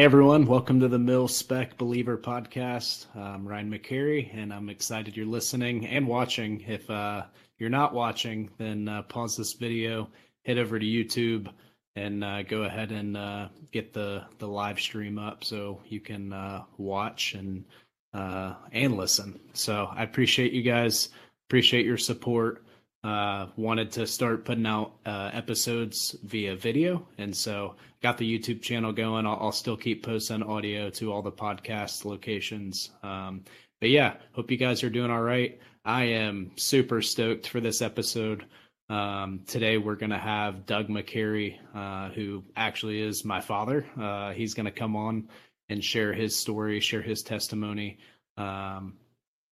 [0.00, 3.04] Hey everyone, welcome to the Mil Spec Believer podcast.
[3.14, 6.62] I'm Ryan McCary, and I'm excited you're listening and watching.
[6.66, 7.24] If uh,
[7.58, 10.08] you're not watching, then uh, pause this video,
[10.46, 11.52] head over to YouTube,
[11.96, 16.32] and uh, go ahead and uh, get the the live stream up so you can
[16.32, 17.66] uh, watch and
[18.14, 19.38] uh, and listen.
[19.52, 21.10] So I appreciate you guys,
[21.46, 22.64] appreciate your support
[23.02, 28.62] uh, wanted to start putting out uh, episodes via video, and so got the YouTube
[28.62, 29.26] channel going.
[29.26, 32.90] I'll, I'll, still keep posting audio to all the podcast locations.
[33.02, 33.44] Um,
[33.80, 35.58] but yeah, hope you guys are doing all right.
[35.84, 38.44] I am super stoked for this episode.
[38.90, 43.86] Um, today we're to have Doug McCary, uh, who actually is my father.
[43.98, 45.28] Uh, he's to come on
[45.68, 47.98] and share his story, share his testimony.
[48.36, 48.94] Um,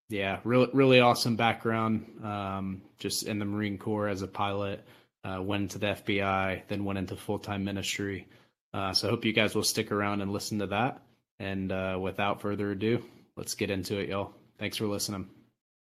[0.09, 2.07] yeah, really, really awesome background.
[2.23, 4.85] Um, just in the Marine Corps as a pilot,
[5.25, 8.27] uh, went into the FBI, then went into full time ministry.
[8.73, 11.03] Uh, so I hope you guys will stick around and listen to that.
[11.39, 13.03] And uh, without further ado,
[13.37, 14.33] let's get into it, y'all.
[14.59, 15.29] Thanks for listening.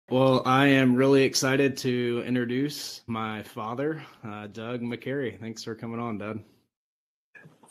[0.10, 5.40] Well, I am really excited to introduce my father, uh, Doug McCary.
[5.40, 6.42] Thanks for coming on, Doug.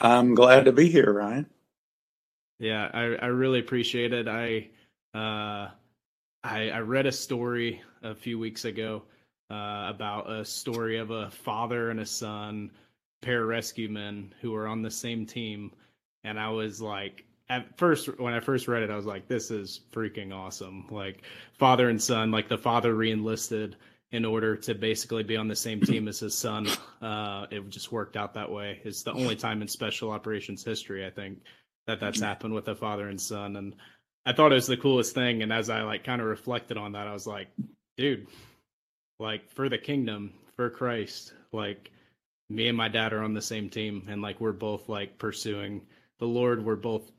[0.01, 1.47] I'm glad to be here, Ryan.
[2.59, 4.27] Yeah, I, I really appreciate it.
[4.27, 4.69] I
[5.17, 5.71] uh,
[6.45, 9.03] I, I read a story a few weeks ago
[9.51, 12.71] uh, about a story of a father and a son,
[13.23, 15.73] pararescue men who were on the same team,
[16.23, 19.51] and I was like, at first when I first read it, I was like, this
[19.51, 20.87] is freaking awesome.
[20.91, 21.23] Like
[21.59, 23.77] father and son, like the father reenlisted
[24.13, 26.69] in order to basically be on the same team as his son.
[27.03, 28.81] Uh, it just worked out that way.
[28.85, 31.39] It's the only time in special operations history, I think,
[31.87, 32.27] that that's mm-hmm.
[32.27, 33.57] happened with a father and son.
[33.57, 33.75] And
[34.27, 35.43] I thought it was the coolest thing.
[35.43, 37.49] And as I like kind of reflected on that, I was like,
[37.97, 38.27] dude,
[39.19, 41.91] like for the kingdom, for Christ, like
[42.49, 45.83] me and my dad are on the same team and like we're both like pursuing
[46.19, 46.65] the Lord.
[46.65, 47.11] We're both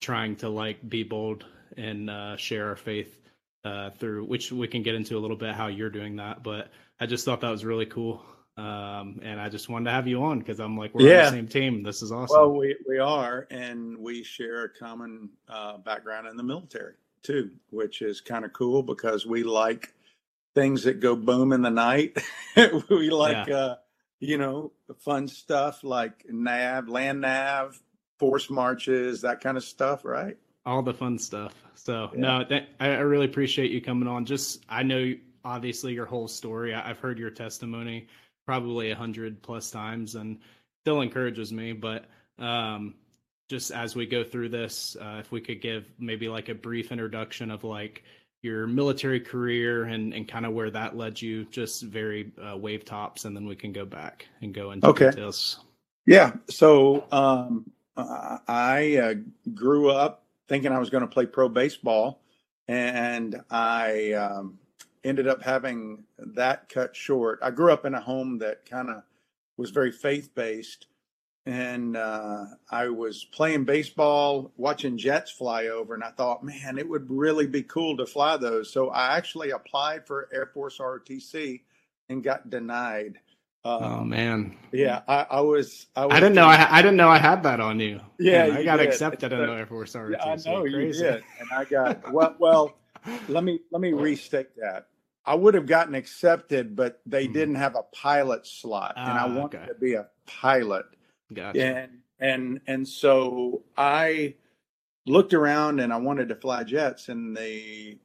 [0.00, 1.44] trying to like be bold
[1.76, 3.18] and uh, share our faith
[3.64, 6.42] uh, through which we can get into a little bit how you're doing that.
[6.42, 6.70] But
[7.00, 8.24] I just thought that was really cool.
[8.56, 11.26] Um, and I just wanted to have you on because I'm like, we're yeah.
[11.26, 11.82] on the same team.
[11.82, 12.36] This is awesome.
[12.38, 17.50] Well, we, we are, and we share a common uh, background in the military too,
[17.70, 19.92] which is kind of cool because we like
[20.54, 22.16] things that go boom in the night.
[22.88, 23.56] we like, yeah.
[23.56, 23.76] uh,
[24.20, 27.78] you know, fun stuff like nav, land nav,
[28.18, 30.38] force marches, that kind of stuff, right?
[30.64, 31.54] All the fun stuff.
[31.74, 32.20] So yeah.
[32.20, 34.24] no, that, I, I really appreciate you coming on.
[34.24, 35.12] Just I know
[35.44, 36.74] obviously your whole story.
[36.74, 38.06] I, I've heard your testimony
[38.46, 40.38] probably a hundred plus times and
[40.84, 41.72] still encourages me.
[41.72, 42.06] But
[42.38, 42.94] um,
[43.48, 46.92] just as we go through this, uh, if we could give maybe like a brief
[46.92, 48.04] introduction of like
[48.42, 52.84] your military career and, and kind of where that led you, just very uh, wave
[52.84, 55.10] tops, and then we can go back and go into okay.
[55.10, 55.60] details.
[56.06, 56.32] Yeah.
[56.48, 59.14] So um, I uh,
[59.54, 62.20] grew up thinking I was going to play pro baseball,
[62.68, 64.58] and I um,
[65.06, 67.38] ended up having that cut short.
[67.42, 69.02] I grew up in a home that kind of
[69.56, 70.86] was very faith based.
[71.46, 76.88] And uh, I was playing baseball, watching jets fly over, and I thought, man, it
[76.88, 78.72] would really be cool to fly those.
[78.72, 81.60] So I actually applied for Air Force ROTC
[82.08, 83.20] and got denied.
[83.64, 84.56] Um, oh man!
[84.72, 86.14] Yeah, I, I, was, I, was.
[86.14, 86.46] I didn't know.
[86.46, 88.00] I, I didn't know I had that on you.
[88.18, 88.88] Yeah, I got did.
[88.88, 90.12] accepted in the Air Force ROTC.
[90.12, 90.98] Yeah, I know Crazy.
[90.98, 92.36] you did, and I got well.
[92.38, 92.76] Well,
[93.28, 94.88] let me let me restate that.
[95.26, 99.24] I would have gotten accepted, but they mm didn't have a pilot slot, and I
[99.24, 99.66] ah, wanted okay.
[99.66, 100.86] to be a pilot.
[101.32, 101.62] Gotcha.
[101.62, 104.34] And and and so I
[105.06, 107.98] looked around and I wanted to fly jets, and they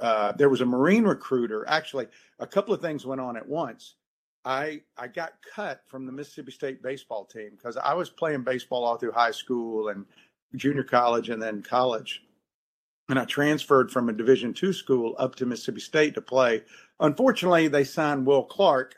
[0.00, 1.64] uh, there was a Marine recruiter.
[1.68, 2.06] Actually,
[2.38, 3.96] a couple of things went on at once.
[4.44, 8.84] I I got cut from the Mississippi State baseball team because I was playing baseball
[8.84, 10.06] all through high school and
[10.54, 12.22] junior college and then college
[13.08, 16.62] and I transferred from a Division two school up to Mississippi State to play.
[17.00, 18.96] Unfortunately, they signed Will Clark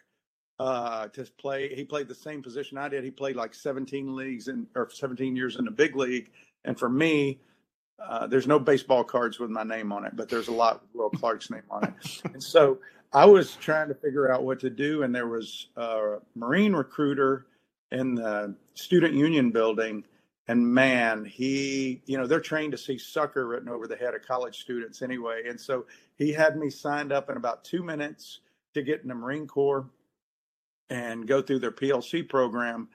[0.59, 1.75] uh, to play.
[1.75, 3.05] He played the same position I did.
[3.05, 6.31] He played like 17 leagues and or 17 years in the big league.
[6.65, 7.41] And for me,
[8.05, 10.91] uh, there's no baseball cards with my name on it, but there's a lot with
[10.95, 12.23] Will Clark's name on it.
[12.33, 12.79] And so
[13.13, 17.47] I was trying to figure out what to do, and there was a Marine recruiter
[17.91, 20.05] in the student union building
[20.49, 24.27] and man, he, you know, they're trained to see sucker written over the head of
[24.27, 25.43] college students anyway.
[25.47, 25.85] And so
[26.17, 28.41] he had me signed up in about two minutes
[28.73, 29.87] to get in the Marine Corps
[30.89, 32.89] and go through their PLC program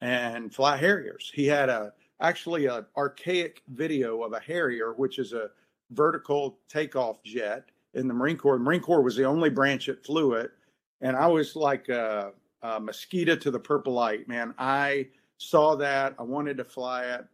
[0.00, 1.32] and fly Harriers.
[1.34, 5.50] He had a actually an archaic video of a Harrier, which is a
[5.90, 7.64] vertical takeoff jet
[7.94, 8.56] in the Marine Corps.
[8.56, 10.52] The Marine Corps was the only branch that flew it,
[11.00, 14.28] and I was like a, a mosquito to the purple light.
[14.28, 15.08] Man, I
[15.40, 16.14] saw that.
[16.18, 17.24] I wanted to fly it.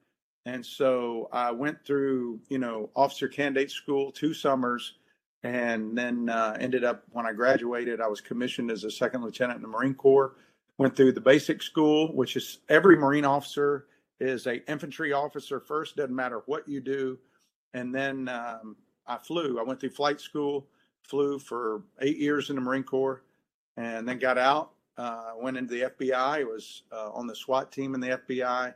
[0.44, 4.94] And so I went through, you know, officer candidate school two summers,
[5.42, 9.56] and then uh, ended up when I graduated, I was commissioned as a second lieutenant
[9.56, 10.36] in the Marine Corps.
[10.78, 13.86] Went through the basic school, which is every Marine officer
[14.20, 15.96] is a infantry officer first.
[15.96, 17.18] Doesn't matter what you do,
[17.74, 18.76] and then um,
[19.06, 19.58] I flew.
[19.58, 20.68] I went through flight school,
[21.02, 23.22] flew for eight years in the Marine Corps,
[23.76, 24.75] and then got out.
[24.98, 26.46] Uh, went into the FBI.
[26.46, 28.74] Was uh, on the SWAT team in the FBI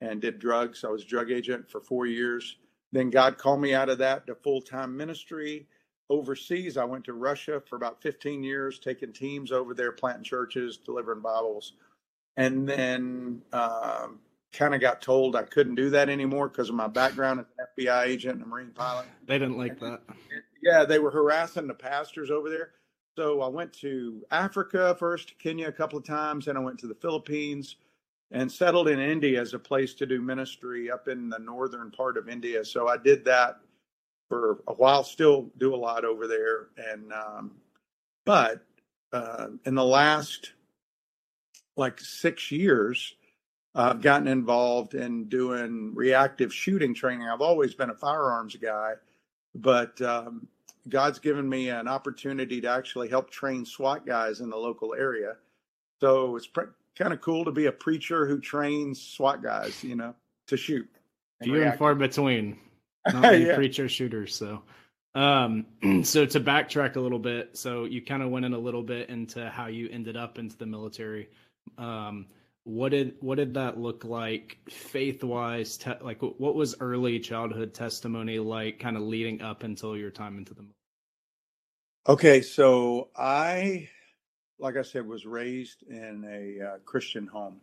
[0.00, 0.84] and did drugs.
[0.84, 2.56] I was a drug agent for four years.
[2.92, 5.66] Then God called me out of that to full time ministry
[6.10, 6.76] overseas.
[6.76, 11.20] I went to Russia for about 15 years, taking teams over there, planting churches, delivering
[11.20, 11.72] Bibles.
[12.36, 14.20] And then um,
[14.52, 17.66] kind of got told I couldn't do that anymore because of my background as an
[17.78, 19.06] FBI agent and a Marine pilot.
[19.26, 20.00] They didn't like that.
[20.62, 22.72] Yeah, they were harassing the pastors over there.
[23.16, 26.86] So I went to Africa first, Kenya a couple of times, and I went to
[26.86, 27.76] the Philippines
[28.30, 32.16] and settled in India as a place to do ministry up in the northern part
[32.16, 32.64] of India.
[32.64, 33.60] So I did that
[34.30, 36.68] for a while, still do a lot over there.
[36.78, 37.50] And, um,
[38.24, 38.64] but
[39.12, 40.52] uh, in the last
[41.76, 43.14] like six years,
[43.74, 47.28] I've gotten involved in doing reactive shooting training.
[47.28, 48.94] I've always been a firearms guy,
[49.54, 50.46] but um,
[50.88, 55.36] God's given me an opportunity to actually help train SWAT guys in the local area.
[56.00, 59.94] So it's pre- kind of cool to be a preacher who trains SWAT guys, you
[59.94, 60.14] know,
[60.48, 60.88] to shoot.
[61.42, 62.58] Few and far between.
[63.12, 63.54] Not many yeah.
[63.56, 64.34] preacher shooters.
[64.34, 64.62] So,
[65.14, 65.66] um,
[66.04, 69.08] so to backtrack a little bit, so you kind of went in a little bit
[69.08, 71.28] into how you ended up into the military.
[71.78, 72.26] Um,
[72.64, 75.76] what did what did that look like faith wise?
[75.76, 80.38] Te- like, what was early childhood testimony like, kind of leading up until your time
[80.38, 80.64] into the?
[82.08, 83.88] Okay, so I
[84.62, 87.60] like I said, was raised in a uh, Christian home.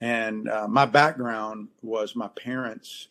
[0.00, 3.08] And uh, my background was my parents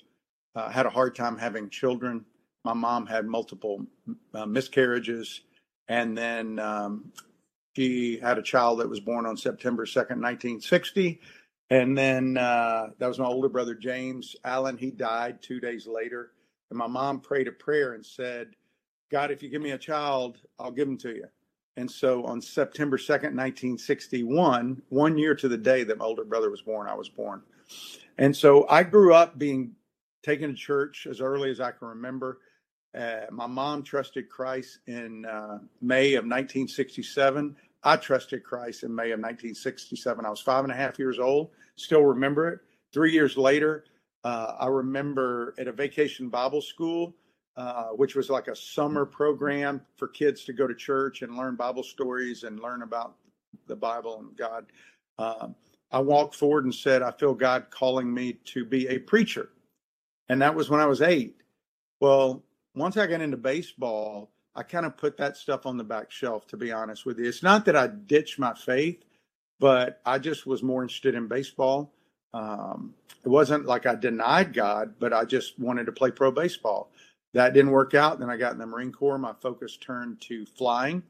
[0.55, 2.23] uh, had a hard time having children.
[2.63, 3.85] My mom had multiple
[4.33, 5.41] uh, miscarriages.
[5.88, 7.11] And then um,
[7.75, 11.21] she had a child that was born on September 2nd, 1960.
[11.69, 14.77] And then uh, that was my older brother, James Allen.
[14.77, 16.31] He died two days later.
[16.69, 18.50] And my mom prayed a prayer and said,
[19.09, 21.25] God, if you give me a child, I'll give him to you.
[21.77, 26.50] And so on September 2nd, 1961, one year to the day that my older brother
[26.50, 27.41] was born, I was born.
[28.17, 29.71] And so I grew up being
[30.24, 32.39] taken to church as early as I can remember.
[32.97, 37.55] Uh, my mom trusted Christ in uh, May of 1967.
[37.83, 40.25] I trusted Christ in May of 1967.
[40.25, 42.59] I was five and a half years old, still remember it.
[42.93, 43.85] Three years later,
[44.23, 47.15] uh, I remember at a vacation Bible school,
[47.55, 51.55] uh, which was like a summer program for kids to go to church and learn
[51.55, 53.15] Bible stories and learn about
[53.67, 54.65] the Bible and God.
[55.17, 55.47] Uh,
[55.91, 59.49] I walked forward and said, I feel God calling me to be a preacher.
[60.29, 61.35] And that was when I was eight.
[61.99, 62.43] Well,
[62.75, 66.47] once I got into baseball, I kind of put that stuff on the back shelf,
[66.47, 67.25] to be honest with you.
[67.25, 69.03] It's not that I ditched my faith,
[69.59, 71.94] but I just was more interested in baseball.
[72.33, 76.91] Um, it wasn't like I denied God, but I just wanted to play pro baseball.
[77.33, 78.19] That didn't work out.
[78.19, 79.17] Then I got in the Marine Corps.
[79.17, 81.03] My focus turned to flying.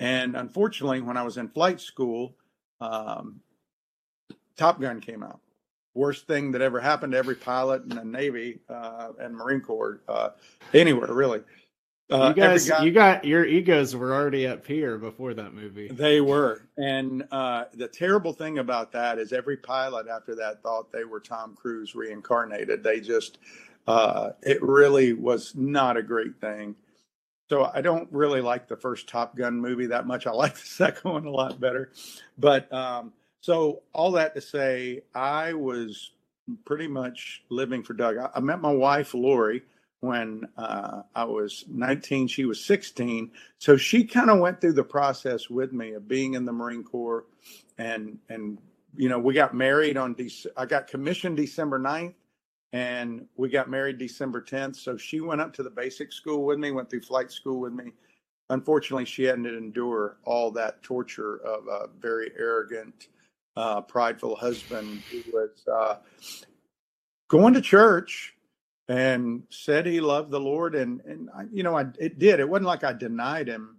[0.00, 2.36] And unfortunately, when I was in flight school,
[2.80, 3.40] um,
[4.56, 5.40] Top Gun came out.
[5.94, 10.00] Worst thing that ever happened to every pilot in the Navy uh, and Marine Corps,
[10.08, 10.30] uh,
[10.72, 11.42] anywhere really.
[12.10, 15.88] Uh, you guys, guy, you got your egos were already up here before that movie.
[15.88, 20.92] They were, and uh, the terrible thing about that is every pilot after that thought
[20.92, 22.82] they were Tom Cruise reincarnated.
[22.82, 23.38] They just
[23.86, 26.74] uh, it really was not a great thing.
[27.48, 30.26] So I don't really like the first Top Gun movie that much.
[30.26, 31.90] I like the second one a lot better.
[32.38, 33.12] But um,
[33.44, 36.12] so all that to say, I was
[36.64, 38.16] pretty much living for Doug.
[38.16, 39.60] I, I met my wife Lori
[40.00, 42.26] when uh, I was 19.
[42.28, 43.30] She was 16.
[43.58, 46.82] So she kind of went through the process with me of being in the Marine
[46.82, 47.26] Corps,
[47.76, 48.56] and and
[48.96, 50.14] you know we got married on.
[50.14, 52.14] De- I got commissioned December 9th
[52.72, 54.76] and we got married December 10th.
[54.76, 57.74] So she went up to the basic school with me, went through flight school with
[57.74, 57.92] me.
[58.48, 63.08] Unfortunately, she had to endure all that torture of a very arrogant,
[63.56, 65.96] uh, prideful husband who was uh,
[67.28, 68.34] going to church
[68.88, 70.74] and said he loved the Lord.
[70.74, 72.40] And, and I, you know, I, it did.
[72.40, 73.78] It wasn't like I denied him,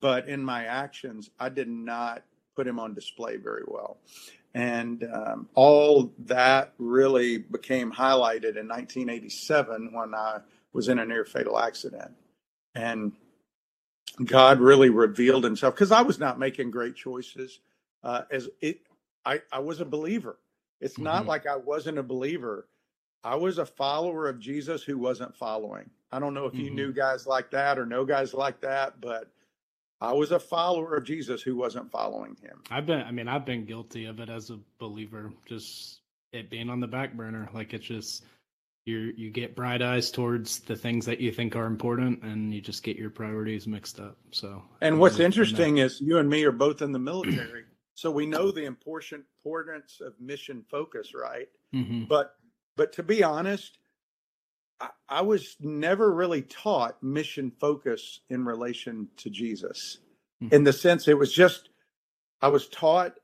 [0.00, 2.22] but in my actions, I did not
[2.56, 3.98] put him on display very well.
[4.54, 10.40] And um, all that really became highlighted in 1987 when I
[10.72, 12.12] was in a near fatal accident.
[12.74, 13.12] And
[14.24, 17.60] God really revealed himself because I was not making great choices.
[18.04, 18.80] Uh, as it,
[19.24, 20.38] I, I was a believer.
[20.80, 21.04] It's mm-hmm.
[21.04, 22.68] not like I wasn't a believer.
[23.24, 25.90] I was a follower of Jesus who wasn't following.
[26.10, 26.74] I don't know if you mm-hmm.
[26.74, 29.30] knew guys like that or know guys like that, but
[30.00, 32.60] I was a follower of Jesus who wasn't following him.
[32.70, 36.00] I've been, I mean, I've been guilty of it as a believer, just
[36.32, 37.48] it being on the back burner.
[37.54, 38.24] Like it's just,
[38.84, 42.60] you you get bright eyes towards the things that you think are important and you
[42.60, 46.52] just get your priorities mixed up so and what's interesting is you and me are
[46.52, 48.64] both in the military so we know the
[49.44, 52.04] importance of mission focus right mm-hmm.
[52.04, 52.36] but
[52.76, 53.78] but to be honest
[54.80, 59.98] I, I was never really taught mission focus in relation to jesus
[60.42, 60.54] mm-hmm.
[60.54, 61.70] in the sense it was just
[62.40, 63.14] i was taught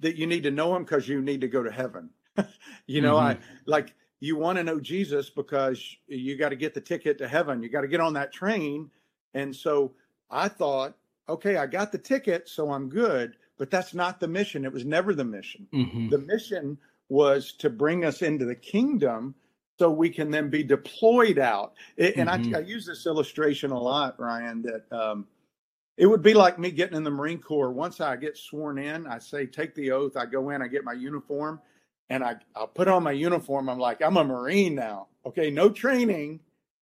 [0.00, 2.10] that you need to know him because you need to go to heaven
[2.86, 3.40] you know mm-hmm.
[3.40, 7.28] i like you want to know Jesus because you got to get the ticket to
[7.28, 7.62] heaven.
[7.62, 8.90] You got to get on that train.
[9.34, 9.92] And so
[10.30, 10.96] I thought,
[11.28, 13.36] okay, I got the ticket, so I'm good.
[13.58, 14.64] But that's not the mission.
[14.64, 15.66] It was never the mission.
[15.72, 16.08] Mm-hmm.
[16.08, 19.34] The mission was to bring us into the kingdom
[19.78, 21.74] so we can then be deployed out.
[21.96, 22.54] It, and mm-hmm.
[22.54, 25.26] I, I, use this illustration a lot, Ryan, that um,
[25.96, 27.70] it would be like me getting in the Marine Corps.
[27.70, 30.16] Once I get sworn in, I say, take the oath.
[30.16, 31.60] I go in, I get my uniform
[32.10, 33.68] and I, I'll put on my uniform.
[33.68, 35.08] I'm like, I'm a Marine now.
[35.26, 36.40] Okay, no training,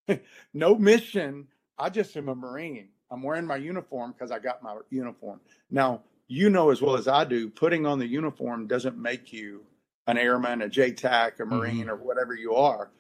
[0.55, 1.47] no mission.
[1.79, 2.89] I just am a Marine.
[3.11, 5.41] I'm wearing my uniform because I got my uniform.
[5.71, 9.65] Now, you know as well as I do, putting on the uniform doesn't make you
[10.07, 11.91] an airman, a JTAC, a Marine, mm-hmm.
[11.91, 12.91] or whatever you are.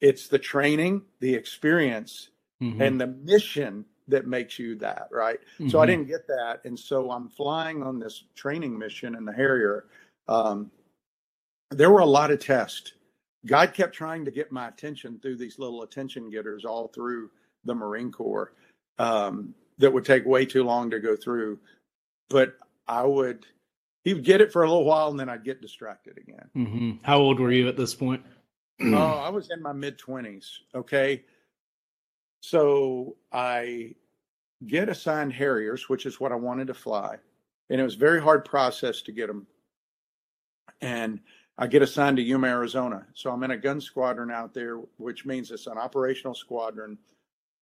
[0.00, 2.28] It's the training, the experience,
[2.62, 2.80] mm-hmm.
[2.82, 5.38] and the mission that makes you that, right?
[5.54, 5.68] Mm-hmm.
[5.68, 5.90] So I mm-hmm.
[5.90, 6.60] didn't get that.
[6.64, 9.86] And so I'm flying on this training mission in the Harrier.
[10.28, 10.70] Um,
[11.70, 12.92] there were a lot of tests.
[13.46, 17.30] God kept trying to get my attention through these little attention getters all through
[17.64, 18.52] the Marine Corps
[18.98, 21.58] um, that would take way too long to go through.
[22.34, 23.46] But I would,
[24.02, 26.50] he would get it for a little while and then I'd get distracted again.
[26.56, 26.90] Mm-hmm.
[27.02, 28.24] How old were you at this point?
[28.82, 30.44] oh, I was in my mid 20s.
[30.74, 31.22] Okay.
[32.40, 33.94] So I
[34.66, 37.18] get assigned Harriers, which is what I wanted to fly.
[37.70, 39.46] And it was a very hard process to get them.
[40.80, 41.20] And
[41.56, 43.06] I get assigned to Yuma, Arizona.
[43.14, 46.98] So I'm in a gun squadron out there, which means it's an operational squadron.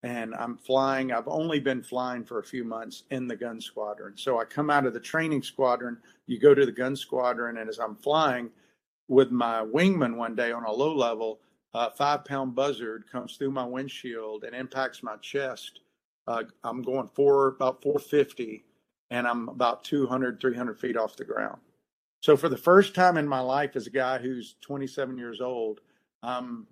[0.03, 1.13] And I'm flying.
[1.13, 4.15] I've only been flying for a few months in the gun squadron.
[4.17, 7.69] So I come out of the training squadron, you go to the gun squadron, and
[7.69, 8.51] as I'm flying
[9.09, 11.41] with my wingman one day on a low level,
[11.75, 15.81] a five pound buzzard comes through my windshield and impacts my chest.
[16.27, 18.65] Uh, I'm going for about 450
[19.11, 21.59] and I'm about 200, 300 feet off the ground.
[22.21, 25.81] So for the first time in my life, as a guy who's 27 years old,
[26.23, 26.67] I'm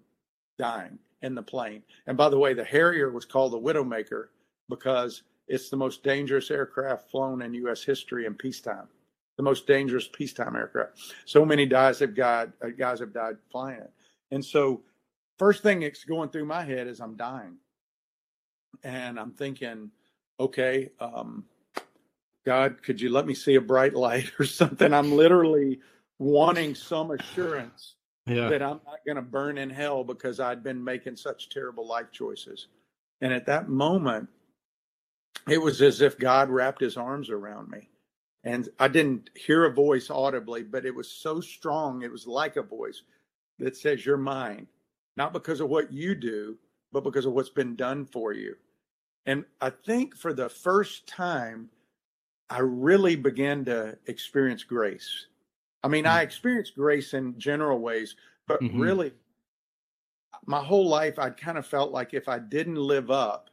[0.59, 1.83] dying in the plane.
[2.07, 4.27] And by the way, the Harrier was called the Widowmaker
[4.69, 7.83] because it's the most dangerous aircraft flown in U.S.
[7.83, 8.89] history in peacetime.
[9.37, 10.99] The most dangerous peacetime aircraft.
[11.25, 12.53] So many guys have died.
[12.62, 13.91] Uh, guys have died flying it.
[14.31, 14.83] And so,
[15.39, 17.57] first thing that's going through my head is I'm dying,
[18.85, 19.91] and I'm thinking,
[20.39, 21.45] okay, um,
[22.45, 24.93] God, could you let me see a bright light or something?
[24.93, 25.81] I'm literally
[26.19, 27.95] wanting some assurance
[28.27, 28.49] yeah.
[28.49, 32.11] that I'm not going to burn in hell because I'd been making such terrible life
[32.12, 32.69] choices.
[33.21, 34.29] And at that moment,
[35.49, 37.89] it was as if God wrapped his arms around me.
[38.45, 42.57] And I didn't hear a voice audibly, but it was so strong, it was like
[42.57, 43.03] a voice
[43.59, 44.67] that says, You're mine,
[45.17, 46.57] not because of what you do,
[46.93, 48.57] but because of what's been done for you.
[49.27, 51.69] And I think for the first time,
[52.49, 55.27] I really began to experience grace.
[55.83, 56.17] I mean, mm-hmm.
[56.17, 58.81] I experienced grace in general ways, but mm-hmm.
[58.81, 59.13] really,
[60.47, 63.51] my whole life, I'd kind of felt like if I didn't live up,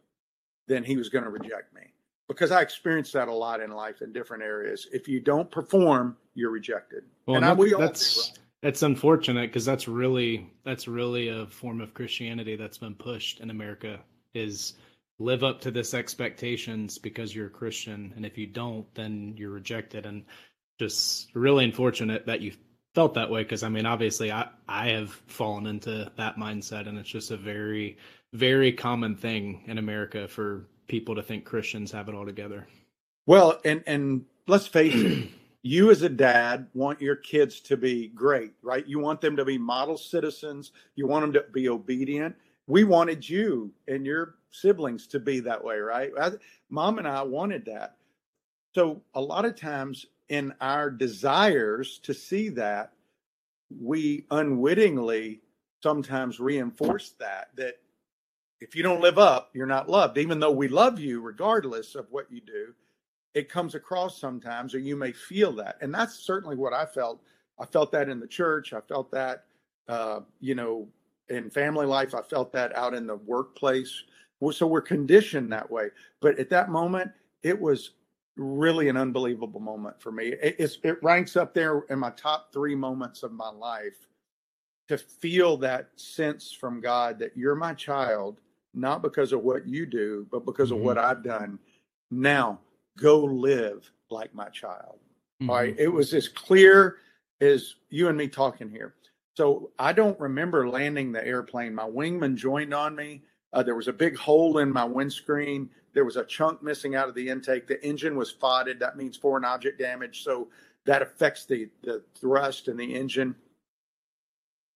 [0.67, 1.81] then he was going to reject me
[2.27, 4.87] because I experienced that a lot in life in different areas.
[4.91, 7.03] If you don't perform, you're rejected.
[7.25, 11.81] Well, and I, we that's do, that's unfortunate because that's really that's really a form
[11.81, 13.99] of Christianity that's been pushed in America
[14.33, 14.73] is
[15.19, 19.51] live up to this expectations because you're a Christian, and if you don't, then you're
[19.51, 20.05] rejected.
[20.05, 20.25] And
[20.79, 22.53] just really unfortunate that you
[22.95, 26.97] felt that way because I mean, obviously, I I have fallen into that mindset, and
[26.97, 27.97] it's just a very
[28.33, 32.67] very common thing in America for people to think Christians have it all together.
[33.25, 35.29] Well, and and let's face it.
[35.63, 38.87] You as a dad want your kids to be great, right?
[38.87, 40.71] You want them to be model citizens.
[40.95, 42.37] You want them to be obedient.
[42.67, 46.11] We wanted you and your siblings to be that way, right?
[46.17, 46.31] I,
[46.69, 47.97] Mom and I wanted that.
[48.75, 52.93] So a lot of times in our desires to see that,
[53.81, 55.41] we unwittingly
[55.83, 57.75] sometimes reinforce that that
[58.59, 60.17] if you don't live up, you're not loved.
[60.17, 62.73] Even though we love you regardless of what you do,
[63.33, 65.77] it comes across sometimes, or you may feel that.
[65.81, 67.21] And that's certainly what I felt
[67.59, 68.73] I felt that in the church.
[68.73, 69.45] I felt that,
[69.87, 70.87] uh, you know,
[71.29, 72.13] in family life.
[72.13, 74.03] I felt that out in the workplace.
[74.51, 75.89] So we're conditioned that way.
[76.19, 77.11] But at that moment,
[77.43, 77.91] it was
[78.37, 80.33] really an unbelievable moment for me.
[80.41, 84.07] It, it ranks up there in my top three moments of my life
[84.87, 88.39] to feel that sense from God that you're my child,
[88.73, 90.79] not because of what you do, but because mm-hmm.
[90.79, 91.59] of what I've done.
[92.09, 92.59] Now
[92.97, 94.99] go live like my child.
[95.41, 95.49] Mm-hmm.
[95.49, 95.75] All right.
[95.77, 96.97] It was as clear
[97.41, 98.95] as you and me talking here.
[99.35, 101.75] So I don't remember landing the airplane.
[101.75, 103.21] My wingman joined on me.
[103.57, 105.67] Uh, there was a big hole in my windscreen.
[105.93, 107.65] There was a chunk missing out of the intake.
[107.65, 108.79] The engine was fotted.
[108.79, 110.23] That means foreign object damage.
[110.23, 110.49] So
[110.85, 113.33] that affects the, the thrust in the engine.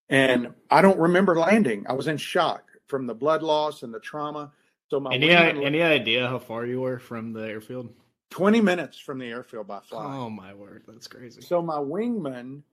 [0.09, 1.85] And I don't remember landing.
[1.87, 4.51] I was in shock from the blood loss and the trauma.
[4.89, 7.93] So my any any idea how far you were from the airfield?
[8.31, 10.07] 20 minutes from the airfield by flight.
[10.07, 11.41] Oh my word, that's crazy.
[11.41, 12.63] So my wingman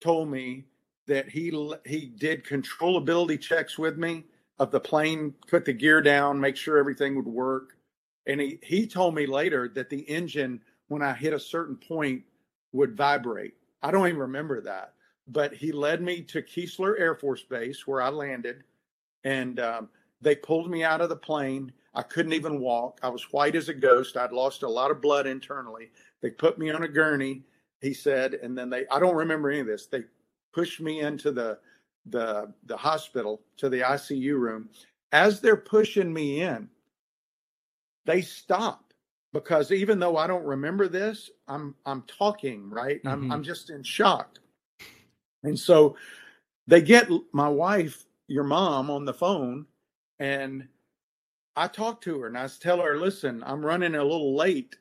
[0.00, 0.66] told me
[1.08, 1.50] that he
[1.84, 4.22] he did controllability checks with me
[4.58, 7.76] of the plane, put the gear down, make sure everything would work.
[8.26, 12.22] And he he told me later that the engine when I hit a certain point
[12.72, 13.54] would vibrate.
[13.82, 14.94] I don't even remember that.
[15.28, 18.64] But he led me to Keesler Air Force Base where I landed
[19.24, 19.88] and um,
[20.20, 23.00] they pulled me out of the plane I couldn't even walk.
[23.02, 24.18] I was white as a ghost.
[24.18, 25.90] I'd lost a lot of blood internally.
[26.20, 27.42] They put me on a gurney,
[27.80, 29.86] he said, and then they I don't remember any of this.
[29.86, 30.04] They
[30.52, 31.58] pushed me into the
[32.10, 34.68] the the hospital to the ICU room.
[35.12, 36.68] As they're pushing me in,
[38.04, 38.92] they stop
[39.32, 42.98] because even though I don't remember this, I'm I'm talking, right?
[42.98, 43.08] Mm-hmm.
[43.08, 44.38] I'm I'm just in shock.
[45.42, 45.96] And so
[46.66, 49.66] they get my wife, your mom on the phone
[50.18, 50.66] and
[51.56, 54.76] I talked to her and I tell her, listen, I'm running a little late.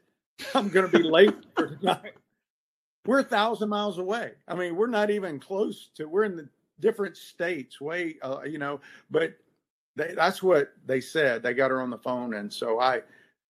[0.54, 2.14] I'm going to be late for tonight.
[3.06, 4.32] We're a thousand miles away.
[4.48, 6.06] I mean, we're not even close to.
[6.06, 8.80] We're in the different states, way, uh, you know.
[9.10, 9.36] But
[9.96, 11.44] they, that's what they said.
[11.44, 13.02] They got her on the phone, and so I.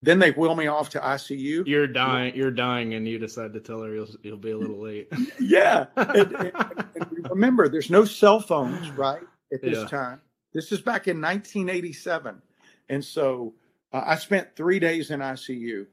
[0.02, 1.66] Then they wheel me off to ICU.
[1.66, 2.36] You're dying.
[2.36, 5.12] You're dying, and you decide to tell her you'll, you'll be a little late.
[5.40, 5.86] yeah.
[5.96, 6.52] and, and,
[6.96, 9.24] and remember, there's no cell phones, right?
[9.52, 9.88] At this yeah.
[9.88, 10.22] time.
[10.54, 12.40] This is back in 1987.
[12.90, 13.54] And so
[13.92, 15.88] uh, I spent three days in ICU.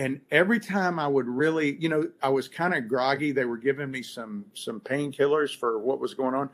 [0.00, 3.32] And every time I would really, you know, I was kind of groggy.
[3.32, 6.48] They were giving me some some painkillers for what was going on.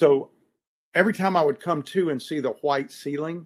[0.00, 0.30] So
[0.94, 3.44] every time I would come to and see the white ceiling,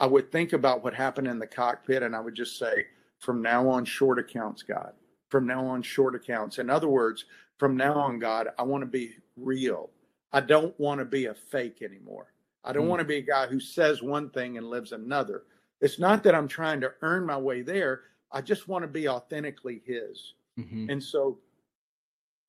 [0.00, 2.86] I would think about what happened in the cockpit and I would just say,
[3.18, 4.94] from now on, short accounts, God.
[5.28, 6.58] From now on, short accounts.
[6.58, 7.26] In other words,
[7.58, 9.90] from now on, God, I want to be real.
[10.32, 12.32] I don't want to be a fake anymore.
[12.64, 12.88] I don't mm.
[12.88, 15.42] want to be a guy who says one thing and lives another.
[15.82, 18.00] It's not that I'm trying to earn my way there.
[18.32, 20.34] I just want to be authentically His.
[20.58, 20.90] Mm-hmm.
[20.90, 21.38] And so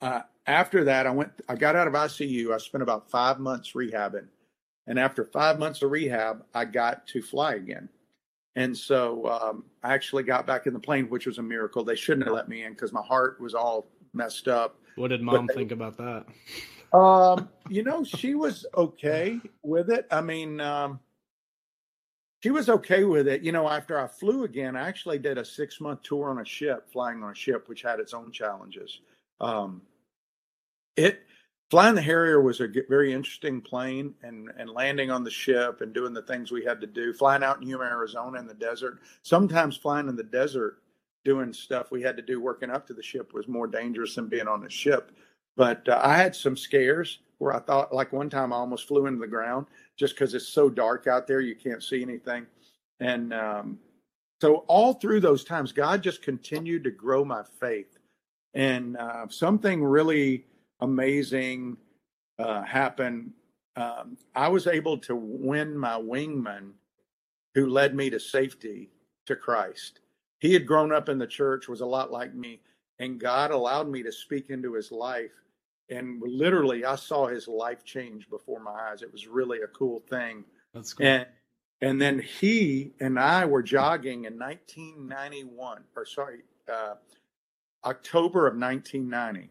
[0.01, 1.31] uh, after that, I went.
[1.47, 2.53] I got out of ICU.
[2.53, 4.27] I spent about five months rehabbing,
[4.87, 7.89] and after five months of rehab, I got to fly again.
[8.55, 11.83] And so um, I actually got back in the plane, which was a miracle.
[11.83, 14.79] They shouldn't have let me in because my heart was all messed up.
[14.95, 16.25] What did mom they, think about that?
[16.97, 20.07] Um, you know, she was okay with it.
[20.11, 20.99] I mean, um,
[22.41, 23.41] she was okay with it.
[23.41, 26.45] You know, after I flew again, I actually did a six month tour on a
[26.45, 29.02] ship, flying on a ship, which had its own challenges.
[29.41, 29.82] Um,
[30.95, 31.21] it
[31.69, 35.93] flying the Harrier was a very interesting plane, and and landing on the ship and
[35.93, 37.13] doing the things we had to do.
[37.13, 38.99] Flying out in Yuma, Arizona, in the desert.
[39.21, 40.82] Sometimes flying in the desert,
[41.25, 44.30] doing stuff we had to do working up to the ship was more dangerous than
[44.30, 45.12] being on the ship.
[45.58, 49.08] But uh, I had some scares where I thought, like one time, I almost flew
[49.08, 49.65] into the ground
[49.97, 52.45] just because it's so dark out there, you can't see anything.
[52.99, 53.80] And um,
[54.41, 57.97] so, all through those times, God just continued to grow my faith.
[58.54, 60.45] And uh, something really
[60.82, 61.78] amazing
[62.38, 63.32] uh, happened.
[63.75, 66.71] Um, I was able to win my wingman
[67.56, 68.89] who led me to safety
[69.25, 69.99] to Christ.
[70.39, 72.62] He had grown up in the church, was a lot like me,
[72.99, 75.32] and God allowed me to speak into his life
[75.89, 79.02] and literally I saw his life change before my eyes.
[79.02, 80.43] It was really a cool thing.
[80.73, 81.08] That's cool.
[81.08, 81.25] And
[81.82, 86.39] and then he and I were jogging in 1991, or sorry,
[86.71, 86.95] uh,
[87.86, 89.49] October of 1990,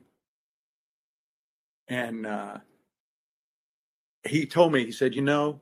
[1.89, 2.59] and uh,
[4.25, 5.61] he told me he said, you know,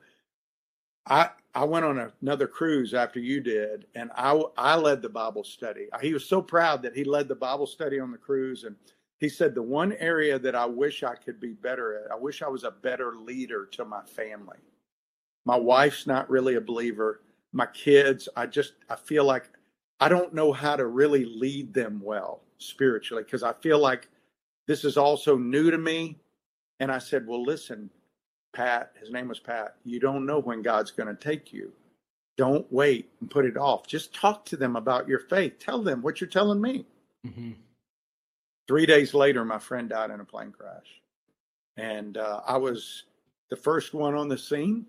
[1.07, 5.45] I I went on another cruise after you did, and I I led the Bible
[5.45, 5.87] study.
[6.03, 8.75] He was so proud that he led the Bible study on the cruise and
[9.21, 12.43] he said the one area that I wish I could be better at, I wish
[12.43, 14.59] I was a better leader to my family.
[15.47, 17.23] My wife's not really a believer.
[17.53, 19.51] My kids, I just I feel like
[20.01, 24.09] I don't know how to really lead them well spiritually because I feel like
[24.67, 26.19] This is also new to me.
[26.81, 27.91] And I said, Well, listen,
[28.55, 31.73] Pat, his name was Pat, you don't know when God's going to take you.
[32.37, 33.87] Don't wait and put it off.
[33.87, 35.59] Just talk to them about your faith.
[35.59, 36.87] Tell them what you're telling me.
[37.27, 37.53] Mm-hmm.
[38.67, 41.01] Three days later, my friend died in a plane crash.
[41.77, 43.05] And uh, I was
[43.51, 44.87] the first one on the scene.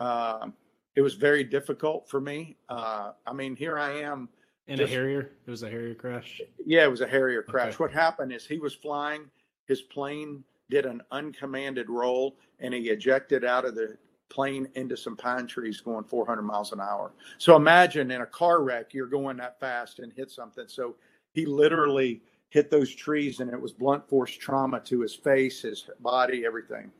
[0.00, 0.48] Uh,
[0.96, 2.56] it was very difficult for me.
[2.68, 4.28] Uh, I mean, here I am.
[4.66, 5.30] In just, a Harrier?
[5.46, 6.40] It was a Harrier crash?
[6.64, 7.74] Yeah, it was a Harrier crash.
[7.74, 7.76] Okay.
[7.76, 9.30] What happened is he was flying,
[9.66, 13.96] his plane did an uncommanded roll, and he ejected out of the
[14.30, 17.12] plane into some pine trees going 400 miles an hour.
[17.38, 20.64] So imagine in a car wreck, you're going that fast and hit something.
[20.68, 20.96] So
[21.32, 22.22] he literally
[22.52, 26.92] hit those trees, and it was blunt force trauma to his face, his body, everything.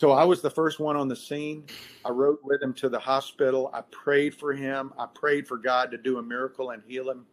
[0.00, 1.64] So I was the first one on the scene.
[2.04, 3.70] I rode with him to the hospital.
[3.72, 4.92] I prayed for him.
[4.98, 7.24] I prayed for God to do a miracle and heal him.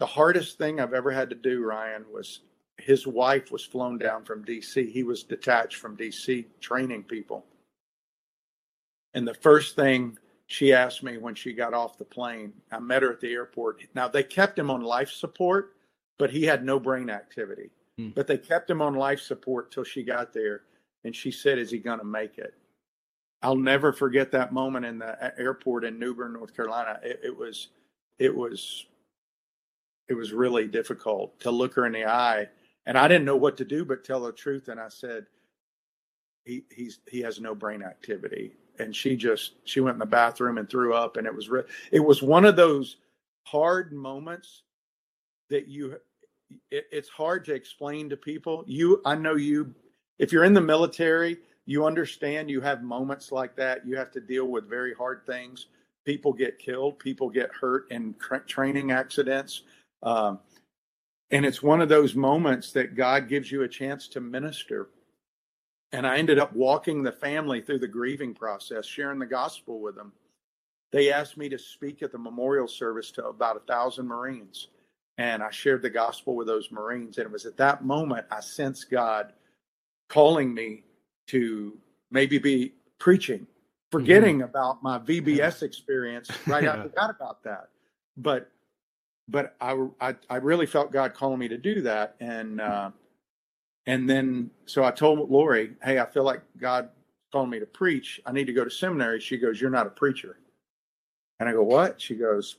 [0.00, 2.40] The hardest thing I've ever had to do, Ryan, was
[2.78, 4.90] his wife was flown down from DC.
[4.90, 7.46] He was detached from DC training people.
[9.14, 10.18] And the first thing
[10.48, 13.82] she asked me when she got off the plane, I met her at the airport.
[13.94, 15.76] Now they kept him on life support,
[16.22, 17.68] but he had no brain activity.
[17.98, 18.10] Hmm.
[18.14, 20.60] But they kept him on life support till she got there
[21.02, 22.54] and she said, Is he going to make it?
[23.42, 27.00] I'll never forget that moment in the airport in New Bern, North Carolina.
[27.02, 27.70] It, it was,
[28.20, 28.86] it was,
[30.08, 32.46] it was really difficult to look her in the eye,
[32.86, 34.68] and I didn't know what to do but tell the truth.
[34.68, 35.26] And I said,
[36.44, 40.58] "He, he's, he has no brain activity." And she just, she went in the bathroom
[40.58, 42.98] and threw up, and it was, re- it was one of those
[43.44, 44.62] hard moments
[45.50, 45.98] that you,
[46.70, 48.64] it, it's hard to explain to people.
[48.66, 49.74] You, I know you
[50.18, 53.86] if you're in the military, you understand you have moments like that.
[53.86, 55.66] You have to deal with very hard things.
[56.04, 59.62] People get killed, people get hurt in tra- training accidents.
[60.02, 60.40] Um,
[61.30, 64.90] and it's one of those moments that God gives you a chance to minister.
[65.92, 69.94] And I ended up walking the family through the grieving process, sharing the gospel with
[69.94, 70.12] them.
[70.90, 74.68] They asked me to speak at the memorial service to about a thousand Marines.
[75.18, 77.18] And I shared the gospel with those Marines.
[77.18, 79.32] And it was at that moment I sensed God
[80.08, 80.84] calling me
[81.28, 81.76] to
[82.10, 83.46] maybe be preaching,
[83.90, 84.44] forgetting mm-hmm.
[84.44, 86.30] about my VBS experience.
[86.46, 86.74] Right, yeah.
[86.74, 87.68] I forgot about that.
[88.16, 88.50] But
[89.28, 92.90] but I, I, I really felt God calling me to do that, and uh,
[93.86, 96.90] and then so I told Lori, hey, I feel like God
[97.32, 98.20] calling me to preach.
[98.26, 99.20] I need to go to seminary.
[99.20, 100.36] She goes, you're not a preacher,
[101.40, 102.00] and I go, what?
[102.00, 102.56] She goes,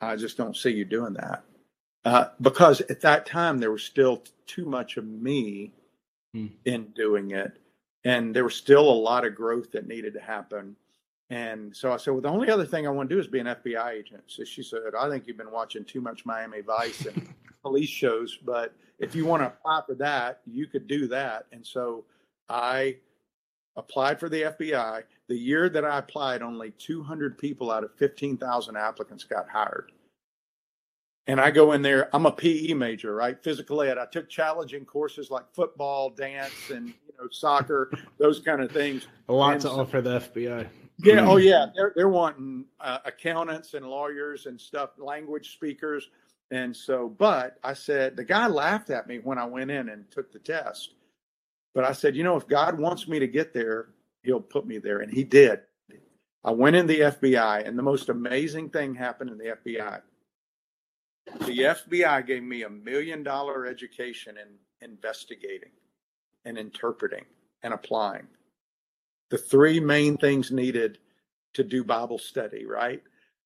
[0.00, 1.44] I just don't see you doing that.
[2.06, 5.72] Uh, because at that time there was still too much of me
[6.36, 6.48] mm.
[6.64, 7.58] in doing it.
[8.04, 10.76] And there was still a lot of growth that needed to happen.
[11.30, 13.40] And so I said, well, the only other thing I want to do is be
[13.40, 14.22] an FBI agent.
[14.28, 17.26] So she said, I think you've been watching too much Miami Vice and
[17.62, 21.46] police shows, but if you want to apply for that, you could do that.
[21.50, 22.04] And so
[22.48, 22.98] I
[23.74, 25.02] applied for the FBI.
[25.26, 29.90] The year that I applied, only 200 people out of 15,000 applicants got hired
[31.26, 32.14] and I go in there.
[32.14, 33.42] I'm a PE major, right?
[33.42, 33.98] Physical ed.
[33.98, 39.08] I took challenging courses like football, dance, and you know soccer, those kind of things.
[39.28, 40.68] A lot and to so, offer the FBI.
[40.98, 41.28] Yeah.
[41.28, 41.66] Oh yeah.
[41.74, 46.08] They're they're wanting uh, accountants and lawyers and stuff, language speakers,
[46.50, 47.08] and so.
[47.08, 50.38] But I said the guy laughed at me when I went in and took the
[50.38, 50.94] test.
[51.74, 53.88] But I said, you know, if God wants me to get there,
[54.22, 55.60] He'll put me there, and He did.
[56.44, 60.00] I went in the FBI, and the most amazing thing happened in the FBI
[61.46, 64.48] the FBI gave me a million dollar education in
[64.80, 65.70] investigating
[66.44, 67.24] and interpreting
[67.62, 68.26] and applying.
[69.30, 70.98] The three main things needed
[71.54, 73.02] to do Bible study, right?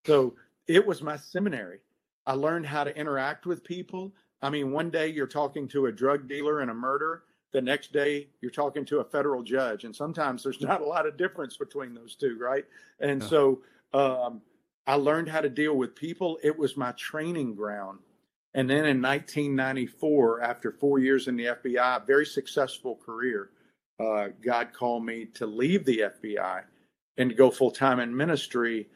[0.06, 0.34] So
[0.66, 1.78] it was my seminary.
[2.26, 4.12] I learned how to interact with people.
[4.42, 7.24] I mean, one day you're talking to a drug dealer and a murderer.
[7.52, 9.84] The next day you're talking to a federal judge.
[9.84, 12.64] And sometimes there's not a lot of difference between those two, right?
[13.00, 13.62] And so
[13.94, 14.42] um,
[14.86, 16.38] I learned how to deal with people.
[16.42, 18.00] It was my training ground.
[18.54, 23.50] And then in 1994, after four years in the FBI, very successful career,
[24.00, 26.62] uh, God called me to leave the FBI
[27.18, 28.88] and to go full time in ministry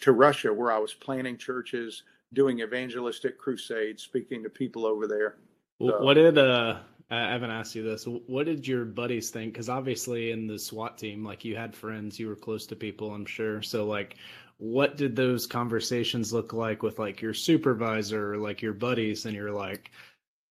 [0.00, 5.36] to Russia, where I was planting churches, doing evangelistic crusades, speaking to people over there.
[5.80, 6.78] So, what did uh,
[7.10, 8.04] I haven't asked you this.
[8.04, 9.52] What did your buddies think?
[9.52, 13.12] Because obviously, in the SWAT team, like you had friends, you were close to people,
[13.12, 13.62] I'm sure.
[13.62, 14.16] So, like,
[14.60, 19.34] what did those conversations look like with like your supervisor or like your buddies and
[19.34, 19.90] you're like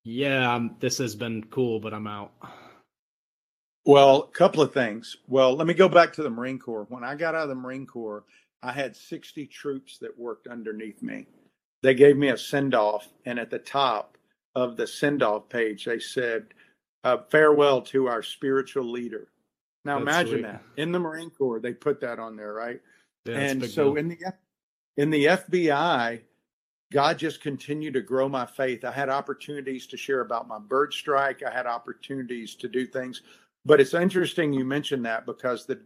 [0.03, 2.31] yeah I'm, this has been cool but i'm out
[3.85, 7.03] well a couple of things well let me go back to the marine corps when
[7.03, 8.23] i got out of the marine corps
[8.63, 11.27] i had 60 troops that worked underneath me
[11.83, 14.17] they gave me a send off and at the top
[14.55, 16.47] of the send off page they said
[17.03, 19.27] uh, farewell to our spiritual leader.
[19.85, 20.41] Now That's imagine sweet.
[20.43, 22.81] that in the Marine Corps, they put that on there, right?
[23.29, 23.97] Yeah, and so deal.
[23.97, 24.17] in the
[24.97, 26.21] in the FBI,
[26.91, 28.83] God just continued to grow my faith.
[28.83, 31.43] I had opportunities to share about my bird strike.
[31.43, 33.21] I had opportunities to do things.
[33.65, 35.79] But it's interesting you mentioned that because the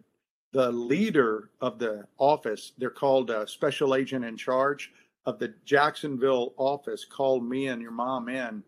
[0.54, 4.92] the leader of the office, they're called a special agent in charge
[5.26, 8.64] of the Jacksonville office, called me and your mom in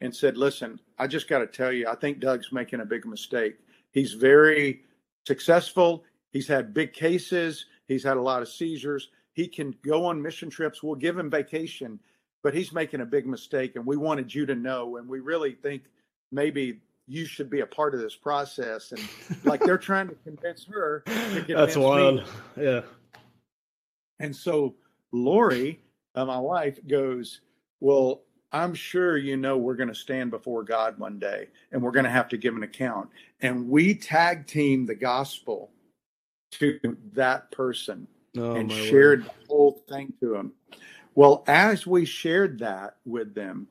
[0.00, 3.06] and said, Listen, I just got to tell you, I think Doug's making a big
[3.06, 3.56] mistake.
[3.92, 4.82] He's very
[5.26, 6.04] successful.
[6.32, 7.66] He's had big cases.
[7.88, 9.08] He's had a lot of seizures.
[9.32, 10.82] He can go on mission trips.
[10.82, 11.98] We'll give him vacation,
[12.42, 13.76] but he's making a big mistake.
[13.76, 14.96] And we wanted you to know.
[14.98, 15.84] And we really think
[16.30, 18.92] maybe you should be a part of this process.
[18.92, 19.00] And
[19.44, 21.02] like they're trying to convince her.
[21.06, 22.16] To convince That's wild.
[22.56, 22.64] Me.
[22.64, 22.80] Yeah.
[24.20, 24.74] And so
[25.12, 25.80] Lori,
[26.14, 27.40] uh, my wife, goes,
[27.80, 28.22] Well,
[28.52, 32.04] I'm sure you know we're going to stand before God one day and we're going
[32.04, 33.10] to have to give an account.
[33.40, 35.70] And we tag team the gospel
[36.52, 38.06] to that person
[38.36, 39.30] oh, and shared word.
[39.30, 40.52] the whole thing to him.
[41.14, 43.66] Well, as we shared that with them,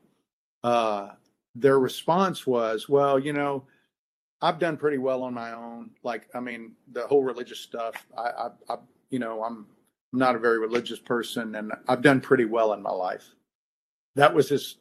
[0.63, 1.11] uh,
[1.55, 3.63] their response was, well, you know,
[4.41, 5.91] I've done pretty well on my own.
[6.03, 8.77] Like, I mean, the whole religious stuff, I, I, I
[9.09, 9.65] you know, I'm
[10.13, 13.25] not a very religious person and I've done pretty well in my life.
[14.15, 14.77] That was his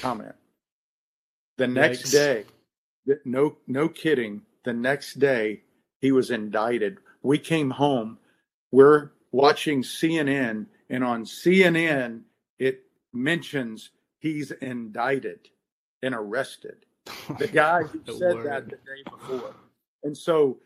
[0.00, 0.34] comment.
[1.58, 2.12] The next Yikes.
[2.12, 2.44] day,
[3.24, 4.42] no, no kidding.
[4.64, 5.62] The next day,
[6.00, 6.98] he was indicted.
[7.26, 8.18] We came home.
[8.70, 12.22] We're watching CNN, and on CNN,
[12.60, 15.48] it mentions he's indicted
[16.02, 16.86] and arrested.
[17.38, 18.46] The guy who the said word.
[18.46, 19.54] that the day before.
[20.04, 20.58] And so,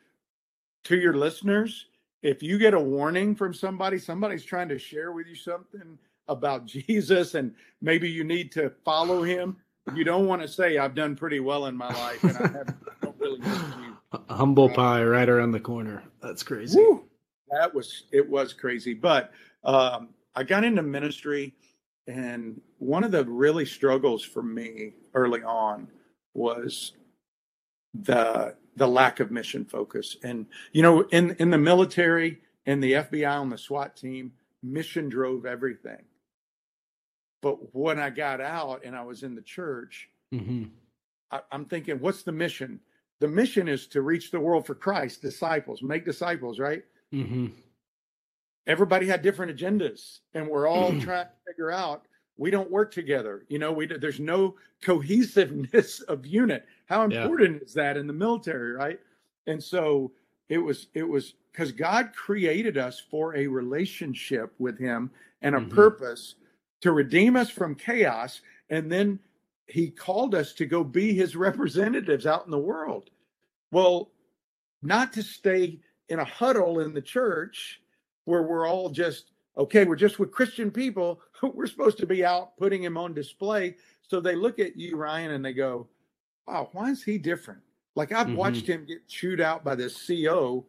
[0.84, 1.86] to your listeners,
[2.22, 6.66] if you get a warning from somebody, somebody's trying to share with you something about
[6.76, 9.56] Jesus and maybe you need to follow him,
[9.94, 12.99] you don't want to say, I've done pretty well in my life and I, don't
[13.38, 13.96] really you.
[14.28, 16.02] Humble uh, pie right around the corner.
[16.22, 16.78] That's crazy.
[16.78, 17.04] Woo,
[17.50, 18.94] that was, it was crazy.
[18.94, 19.32] But
[19.64, 21.54] um, I got into ministry
[22.06, 25.88] and one of the really struggles for me early on
[26.34, 26.92] was
[27.94, 30.16] the the lack of mission focus.
[30.24, 35.08] And you know, in in the military and the FBI on the SWAT team, mission
[35.08, 36.02] drove everything.
[37.42, 40.64] But when I got out and I was in the church, mm-hmm.
[41.30, 42.80] I, I'm thinking, what's the mission?
[43.20, 46.82] The mission is to reach the world for Christ, disciples, make disciples, right?
[47.12, 47.48] Mm-hmm.
[48.66, 52.06] Everybody had different agendas, and we're all trying to figure out
[52.38, 53.44] we don't work together.
[53.48, 56.66] You know, we there's no cohesiveness of unit.
[56.86, 57.66] How important yeah.
[57.66, 58.98] is that in the military, right?
[59.46, 60.12] And so
[60.48, 65.10] it was it was because God created us for a relationship with Him
[65.42, 65.74] and a mm-hmm.
[65.74, 66.36] purpose
[66.80, 69.18] to redeem us from chaos, and then
[69.70, 73.10] He called us to go be His representatives out in the world.
[73.70, 74.10] Well,
[74.82, 77.80] not to stay in a huddle in the church
[78.24, 81.20] where we're all just okay, we're just with Christian people.
[81.42, 83.76] We're supposed to be out putting him on display.
[84.06, 85.88] So they look at you, Ryan, and they go,
[86.46, 87.60] wow, why is he different?
[87.94, 88.36] Like I've mm-hmm.
[88.36, 90.64] watched him get chewed out by this CO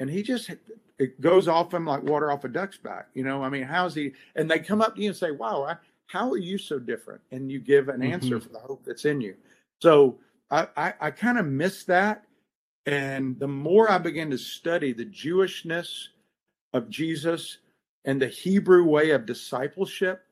[0.00, 0.50] and he just
[0.98, 3.08] it goes off him like water off a duck's back.
[3.14, 4.12] You know, I mean, how's he?
[4.34, 5.76] And they come up to you and say, wow, I,
[6.12, 7.22] how are you so different?
[7.30, 8.12] And you give an mm-hmm.
[8.12, 9.34] answer for the hope that's in you.
[9.80, 10.18] So
[10.50, 12.24] I, I, I kind of miss that.
[12.84, 16.08] And the more I began to study the Jewishness
[16.74, 17.58] of Jesus
[18.04, 20.22] and the Hebrew way of discipleship,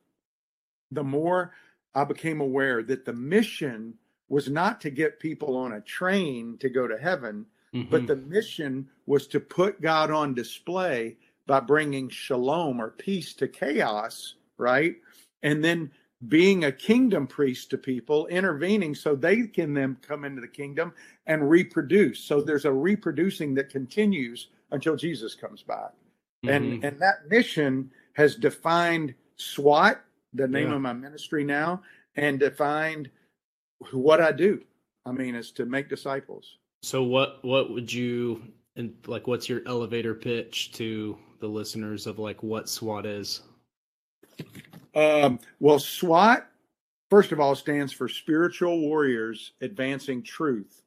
[0.90, 1.54] the more
[1.94, 3.94] I became aware that the mission
[4.28, 7.90] was not to get people on a train to go to heaven, mm-hmm.
[7.90, 11.16] but the mission was to put God on display
[11.46, 14.96] by bringing shalom or peace to chaos, right?
[15.42, 15.90] And then
[16.28, 20.92] being a kingdom priest to people, intervening so they can then come into the kingdom
[21.26, 22.20] and reproduce.
[22.20, 25.92] So there's a reproducing that continues until Jesus comes back.
[26.44, 26.48] Mm-hmm.
[26.48, 30.00] And and that mission has defined SWAT,
[30.34, 30.74] the name yeah.
[30.74, 31.82] of my ministry now,
[32.16, 33.10] and defined
[33.92, 34.62] what I do.
[35.06, 36.58] I mean, is to make disciples.
[36.82, 38.42] So what what would you
[38.76, 43.42] and like what's your elevator pitch to the listeners of like what SWAT is?
[44.94, 46.46] Um, well, SWAT
[47.10, 50.82] first of all stands for Spiritual Warriors Advancing Truth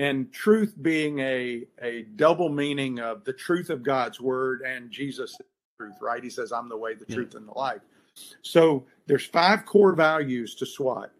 [0.00, 5.36] and truth being a a double meaning of the truth of God's word and Jesus
[5.78, 6.24] truth, right?
[6.24, 7.16] He says, "I'm the way, the yeah.
[7.16, 7.82] truth, and the life."
[8.42, 11.12] So there's five core values to SWAT.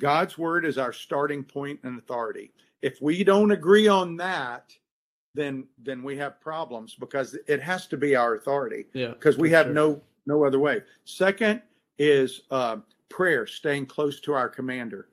[0.00, 2.52] God's word is our starting point and authority.
[2.82, 4.76] If we don't agree on that,
[5.34, 8.84] then then we have problems because it has to be our authority.
[8.92, 9.74] Yeah, because we have sure.
[9.74, 10.82] no no other way.
[11.04, 11.62] Second
[11.98, 12.78] is uh,
[13.08, 15.08] prayer, staying close to our commander.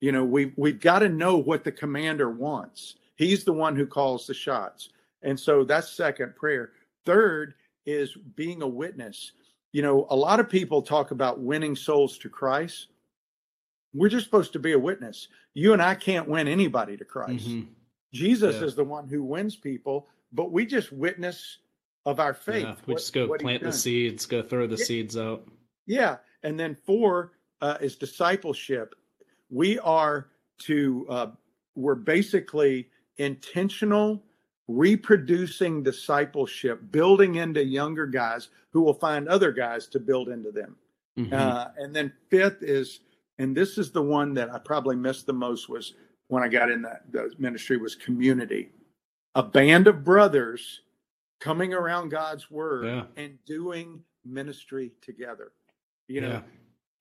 [0.00, 2.96] You know, we we've got to know what the commander wants.
[3.16, 4.90] He's the one who calls the shots.
[5.22, 6.72] And so that's second prayer.
[7.04, 9.32] Third is being a witness.
[9.72, 12.88] You know, a lot of people talk about winning souls to Christ.
[13.92, 15.28] We're just supposed to be a witness.
[15.54, 17.48] You and I can't win anybody to Christ.
[17.48, 17.72] Mm-hmm.
[18.12, 18.64] Jesus yeah.
[18.64, 21.58] is the one who wins people, but we just witness
[22.06, 22.64] of our faith.
[22.64, 24.84] Yeah, we what, just go plant the seeds, go throw the yeah.
[24.84, 25.46] seeds out.
[25.88, 26.16] Yeah.
[26.44, 28.94] And then four uh, is discipleship.
[29.50, 31.26] We are to, uh,
[31.74, 34.22] we're basically intentional
[34.68, 40.76] reproducing discipleship, building into younger guys who will find other guys to build into them.
[41.18, 41.34] Mm-hmm.
[41.34, 43.00] Uh, and then fifth is,
[43.38, 45.94] and this is the one that I probably missed the most was
[46.28, 48.70] when I got in that the ministry was community,
[49.34, 50.82] a band of brothers
[51.40, 53.04] coming around God's word yeah.
[53.16, 55.52] and doing ministry together.
[56.08, 56.42] You know,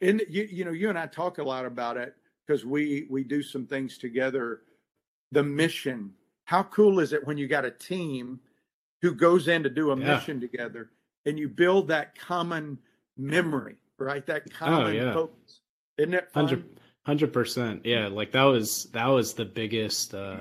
[0.01, 0.09] yeah.
[0.09, 2.15] and you you know you and I talk a lot about it
[2.45, 4.61] because we we do some things together.
[5.31, 6.13] The mission
[6.47, 8.39] how cool is it when you got a team
[9.01, 10.15] who goes in to do a yeah.
[10.15, 10.91] mission together
[11.25, 12.77] and you build that common
[13.17, 14.25] memory, right?
[14.25, 15.13] That oh, common oh, yeah.
[15.13, 15.59] focus.
[15.97, 16.45] Isn't it fun?
[16.45, 17.81] 100 percent.
[17.85, 20.37] Yeah, like that was that was the biggest uh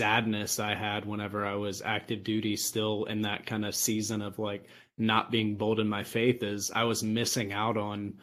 [0.00, 4.38] sadness I had whenever I was active duty still in that kind of season of
[4.38, 4.64] like
[4.96, 8.14] not being bold in my faith is I was missing out on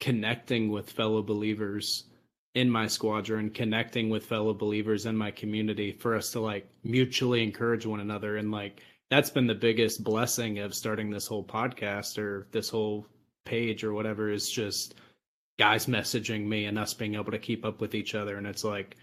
[0.00, 2.04] connecting with fellow believers
[2.54, 7.42] in my squadron connecting with fellow believers in my community for us to like mutually
[7.42, 8.38] encourage one another.
[8.38, 13.06] And like that's been the biggest blessing of starting this whole podcast or this whole
[13.44, 14.94] page or whatever is just
[15.58, 18.38] guys messaging me and us being able to keep up with each other.
[18.38, 18.96] And it's like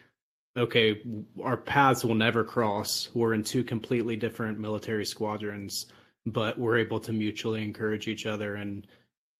[0.57, 1.01] okay
[1.43, 3.09] our paths will never cross.
[3.13, 5.87] We're in two completely different military squadrons
[6.25, 8.87] but we're able to mutually encourage each other and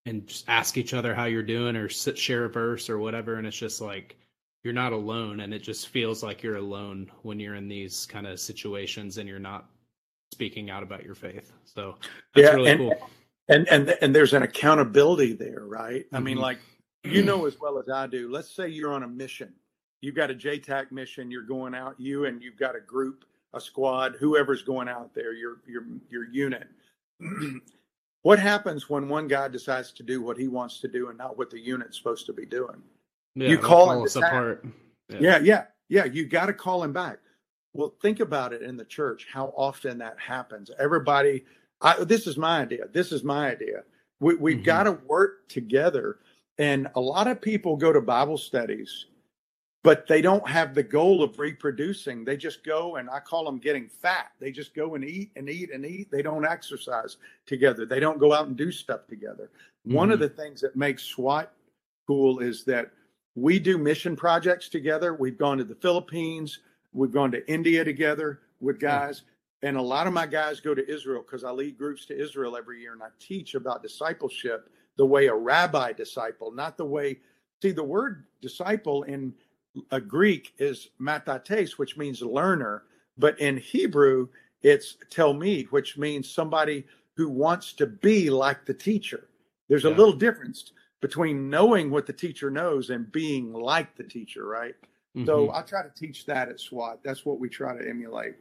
[0.06, 3.36] and just ask each other how you're doing or sit, share a verse or whatever.
[3.36, 4.18] And it's just like
[4.64, 5.42] you're not alone.
[5.42, 9.28] And it just feels like you're alone when you're in these kind of situations and
[9.28, 9.70] you're not
[10.32, 11.52] speaking out about your faith.
[11.66, 11.96] So
[12.34, 13.10] that's yeah, really and, cool.
[13.50, 16.06] and and and there's an accountability there right?
[16.06, 16.16] Mm-hmm.
[16.16, 16.44] i mean mm-hmm.
[16.44, 16.60] like
[17.04, 19.54] you know as well as i do let's say you're on a mission
[20.02, 23.62] you've got a JTAC mission you're going out you and you've got a group a
[23.62, 26.68] squad whoever's going out there your your your unit
[28.22, 31.38] What happens when one guy decides to do what he wants to do and not
[31.38, 32.82] what the unit's supposed to be doing?
[33.36, 34.66] Yeah, you call him apart.
[35.10, 35.18] Yeah.
[35.20, 36.06] yeah, yeah, yeah.
[36.06, 37.20] You got to call him back.
[37.74, 40.70] Well, think about it in the church, how often that happens.
[40.80, 41.46] Everybody,
[41.82, 42.88] I, this is my idea.
[42.92, 43.84] This is my idea.
[44.20, 44.66] We, we've mm-hmm.
[44.66, 46.20] got to work together.
[46.58, 49.06] And a lot of people go to Bible studies
[49.84, 52.26] but they don't have the goal of reproducing.
[52.26, 54.32] They just go and I call them getting fat.
[54.40, 56.12] They just go and eat and eat and eat.
[56.12, 57.86] They don't exercise together.
[57.86, 59.50] They don't go out and do stuff together.
[59.88, 59.96] Mm-hmm.
[59.96, 60.24] One of mm-hmm.
[60.36, 61.52] the things that makes SWAT
[62.08, 62.92] cool is that
[63.36, 65.14] we do mission projects together.
[65.14, 66.60] We've gone to the Philippines,
[66.92, 69.24] we've gone to India together with guys.
[69.62, 72.58] And a lot of my guys go to Israel because I lead groups to Israel
[72.58, 77.20] every year and I teach about discipleship the way a rabbi disciple, not the way
[77.62, 79.34] see the word disciple in
[79.92, 82.84] a Greek is mathetes, which means learner,
[83.18, 84.28] but in Hebrew
[84.62, 89.28] it's telmid, which means somebody who wants to be like the teacher.
[89.68, 89.92] There's yeah.
[89.92, 94.76] a little difference between knowing what the teacher knows and being like the teacher, right?
[95.16, 95.26] Mm-hmm.
[95.26, 97.00] So I try to teach that at SWAT.
[97.04, 98.36] That's what we try to emulate.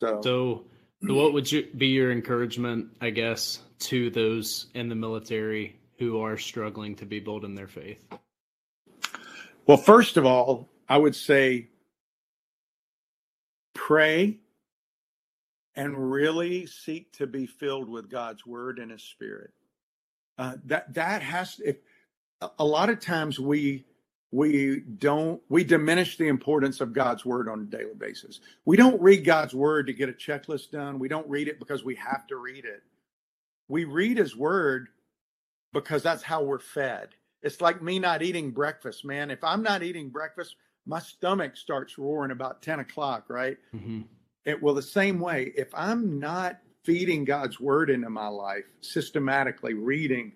[0.00, 0.64] So, so
[1.02, 6.38] what would you be your encouragement, I guess, to those in the military who are
[6.38, 8.02] struggling to be bold in their faith?
[9.70, 11.68] Well, first of all, I would say
[13.72, 14.40] pray
[15.76, 19.52] and really seek to be filled with God's word and his spirit.
[20.36, 21.76] Uh, that that has if
[22.58, 23.84] a lot of times we
[24.32, 28.40] we don't we diminish the importance of God's word on a daily basis.
[28.64, 30.98] We don't read God's word to get a checklist done.
[30.98, 32.82] We don't read it because we have to read it.
[33.68, 34.88] We read his word
[35.72, 37.10] because that's how we're fed.
[37.42, 39.30] It's like me not eating breakfast, man.
[39.30, 43.56] If I'm not eating breakfast, my stomach starts roaring about 10 o'clock, right?
[43.74, 44.02] Mm-hmm.
[44.44, 49.74] It well, the same way, if I'm not feeding God's word into my life systematically,
[49.74, 50.32] reading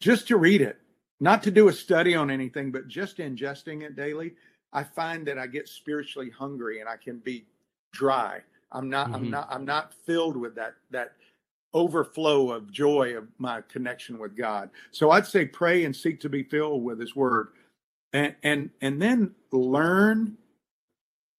[0.00, 0.78] just to read it,
[1.20, 4.34] not to do a study on anything, but just ingesting it daily,
[4.72, 7.46] I find that I get spiritually hungry and I can be
[7.92, 8.40] dry.
[8.72, 9.14] I'm not, mm-hmm.
[9.16, 11.12] I'm not, I'm not filled with that, that
[11.76, 14.70] overflow of joy of my connection with God.
[14.92, 17.48] So I'd say pray and seek to be filled with his word
[18.14, 20.38] and and and then learn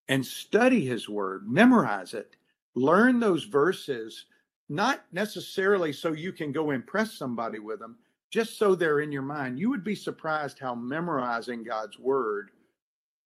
[0.08, 2.36] and study his word, memorize it,
[2.76, 4.26] learn those verses,
[4.70, 7.98] not necessarily so you can go impress somebody with them,
[8.30, 9.60] just so they're in your mind.
[9.60, 12.52] You would be surprised how memorizing God's word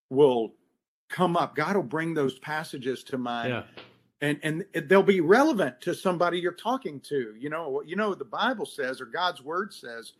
[0.10, 0.54] will
[1.10, 1.56] come up.
[1.56, 3.50] God will bring those passages to mind.
[3.50, 3.64] Yeah.
[4.22, 7.34] And, and they'll be relevant to somebody you're talking to.
[7.40, 10.14] You know, you know, the Bible says, or God's word says,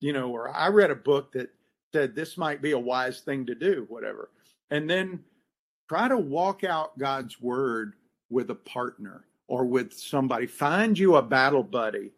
[0.00, 1.50] you know, or I read a book that
[1.92, 4.30] said this might be a wise thing to do, whatever.
[4.70, 5.24] And then
[5.88, 7.94] try to walk out God's word
[8.30, 10.46] with a partner or with somebody.
[10.46, 12.12] Find you a battle buddy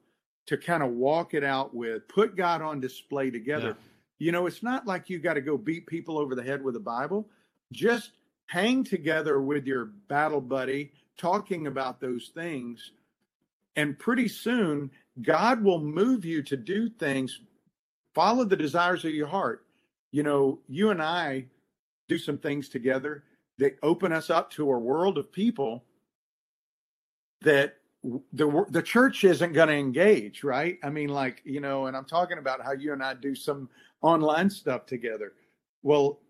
[0.47, 2.07] to kind of walk it out with.
[2.09, 3.68] Put God on display together.
[3.68, 4.26] Yeah.
[4.26, 6.74] You know, it's not like you got to go beat people over the head with
[6.74, 7.26] the Bible.
[7.72, 8.11] Just
[8.47, 10.91] hang together with your battle buddy,
[11.21, 12.93] talking about those things.
[13.77, 14.91] And pretty soon,
[15.23, 17.41] God will move you to do things,
[18.14, 19.66] follow the desires of your heart.
[20.12, 21.47] You know, you and I
[22.09, 23.25] do some things together
[23.59, 25.85] that open us up to a world of people
[27.43, 27.77] that
[28.33, 30.79] the the church isn't going to engage, right?
[30.83, 33.68] I mean, like you know, and I'm talking about how you and I do some
[34.01, 35.35] online stuff together.
[35.83, 36.21] Well,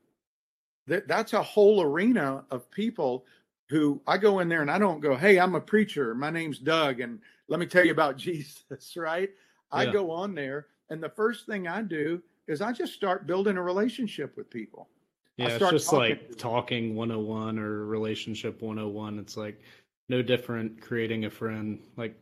[0.89, 3.25] th- that's a whole arena of people
[3.71, 6.15] who I go in there and I don't go, "Hey, I'm a preacher.
[6.15, 9.31] My name's Doug, and let me tell you about Jesus." Right?
[9.73, 9.79] Yeah.
[9.79, 13.57] I go on there, and the first thing I do is I just start building
[13.57, 14.89] a relationship with people.
[15.37, 19.21] Yeah, it's just like talking 101 or relationship 101.
[19.21, 19.63] It's like
[20.09, 21.79] no different creating a friend.
[21.97, 22.21] Like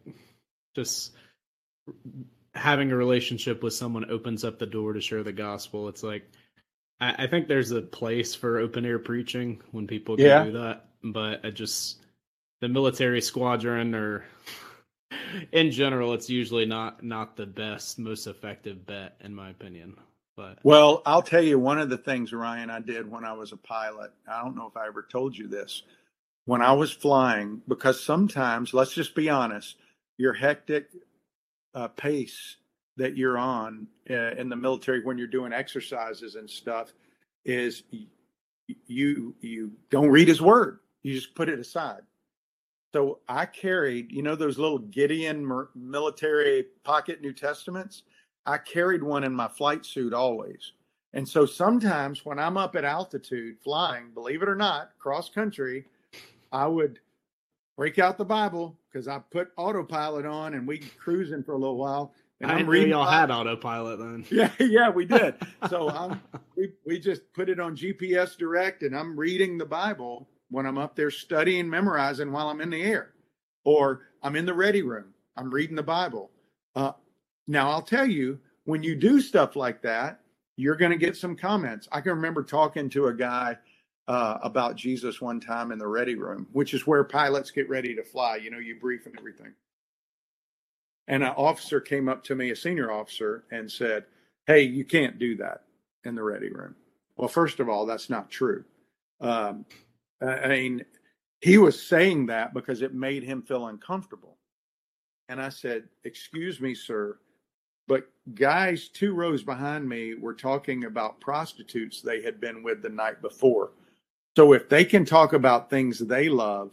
[0.76, 1.12] just
[2.54, 5.88] having a relationship with someone opens up the door to share the gospel.
[5.88, 6.30] It's like
[7.00, 10.44] I, I think there's a place for open air preaching when people can yeah.
[10.44, 11.98] do that, but I just
[12.60, 14.24] the military squadron or
[15.52, 19.96] in general, it's usually not not the best, most effective bet, in my opinion.
[20.36, 23.52] But well, I'll tell you one of the things, Ryan, I did when I was
[23.52, 24.12] a pilot.
[24.30, 25.82] I don't know if I ever told you this.
[26.44, 29.76] When I was flying, because sometimes, let's just be honest,
[30.16, 30.88] your hectic
[31.74, 32.56] uh, pace
[32.96, 36.92] that you're on uh, in the military when you're doing exercises and stuff
[37.44, 37.82] is
[38.86, 40.78] you you don't read his word.
[41.02, 42.02] You just put it aside.
[42.94, 48.02] So I carried, you know, those little Gideon military pocket New Testaments.
[48.46, 50.72] I carried one in my flight suit always.
[51.12, 55.84] And so sometimes when I'm up at altitude flying, believe it or not, cross country,
[56.52, 56.98] I would
[57.76, 61.76] break out the Bible because I put autopilot on and we cruising for a little
[61.76, 62.14] while.
[62.40, 62.90] And I am reading.
[62.90, 64.24] Y'all had autopilot then.
[64.30, 65.34] Yeah, yeah, we did.
[65.68, 66.20] so I'm,
[66.56, 70.78] we we just put it on GPS Direct, and I'm reading the Bible when I'm
[70.78, 73.12] up there studying, memorizing while I'm in the air,
[73.64, 75.14] or I'm in the ready room.
[75.36, 76.30] I'm reading the Bible.
[76.74, 76.92] Uh,
[77.46, 80.20] now I'll tell you, when you do stuff like that,
[80.56, 81.88] you're going to get some comments.
[81.92, 83.56] I can remember talking to a guy
[84.08, 87.94] uh, about Jesus one time in the ready room, which is where pilots get ready
[87.94, 88.36] to fly.
[88.36, 89.52] You know, you brief and everything.
[91.06, 94.04] And an officer came up to me, a senior officer, and said,
[94.46, 95.62] Hey, you can't do that
[96.04, 96.74] in the ready room.
[97.16, 98.64] Well, first of all, that's not true.
[99.20, 99.66] Um,
[100.20, 100.84] I mean,
[101.40, 104.36] he was saying that because it made him feel uncomfortable.
[105.28, 107.18] And I said, Excuse me, sir,
[107.86, 112.88] but guys two rows behind me were talking about prostitutes they had been with the
[112.88, 113.70] night before.
[114.36, 116.72] So if they can talk about things they love,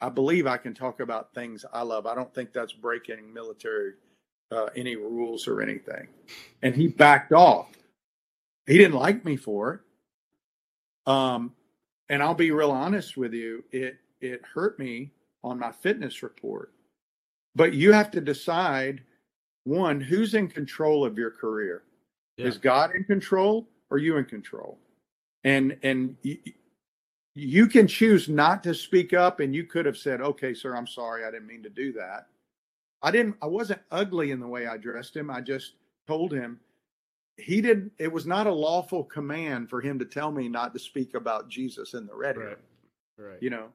[0.00, 2.06] I believe I can talk about things I love.
[2.06, 3.92] I don't think that's breaking military
[4.50, 6.08] uh, any rules or anything.
[6.62, 7.68] And he backed off.
[8.66, 11.10] He didn't like me for it.
[11.10, 11.54] Um,
[12.08, 13.64] and I'll be real honest with you.
[13.72, 15.10] It it hurt me
[15.44, 16.72] on my fitness report.
[17.54, 19.02] But you have to decide
[19.64, 21.82] one who's in control of your career.
[22.36, 22.46] Yeah.
[22.46, 24.78] Is God in control or you in control?
[25.44, 26.16] And and
[27.38, 30.86] you can choose not to speak up and you could have said okay sir i'm
[30.86, 32.26] sorry i didn't mean to do that
[33.00, 35.74] i didn't i wasn't ugly in the way i dressed him i just
[36.08, 36.58] told him
[37.38, 40.78] he didn't it was not a lawful command for him to tell me not to
[40.78, 42.58] speak about jesus in the red right,
[43.18, 43.42] right.
[43.42, 43.68] you know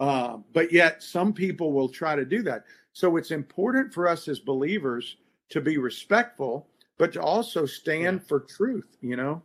[0.00, 4.26] uh, but yet some people will try to do that so it's important for us
[4.26, 5.16] as believers
[5.48, 6.66] to be respectful
[6.98, 8.28] but to also stand yeah.
[8.28, 9.40] for truth you know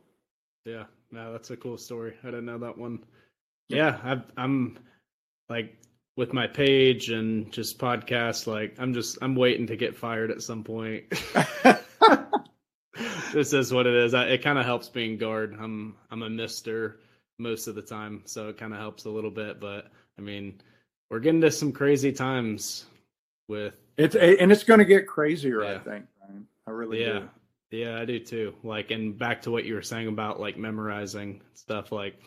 [0.65, 2.99] yeah no that's a cool story i didn't know that one
[3.69, 4.79] yeah, i I'm
[5.47, 5.77] like
[6.17, 8.47] with my page and just podcast.
[8.47, 11.05] Like I'm just I'm waiting to get fired at some point.
[13.33, 14.13] this is what it is.
[14.13, 15.57] I, it kind of helps being guard.
[15.59, 16.99] I'm I'm a Mister
[17.37, 19.59] most of the time, so it kind of helps a little bit.
[19.59, 20.61] But I mean,
[21.09, 22.85] we're getting to some crazy times
[23.47, 25.63] with it's and it's going to get crazier.
[25.63, 25.75] Yeah.
[25.75, 26.05] I think.
[26.67, 27.19] I really yeah.
[27.19, 27.29] do.
[27.71, 28.53] Yeah, I do too.
[28.63, 31.91] Like, and back to what you were saying about like memorizing stuff.
[31.91, 32.19] Like,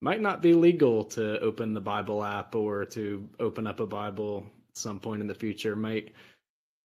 [0.00, 4.46] might not be legal to open the Bible app or to open up a Bible
[4.70, 5.74] at some point in the future.
[5.76, 6.12] Might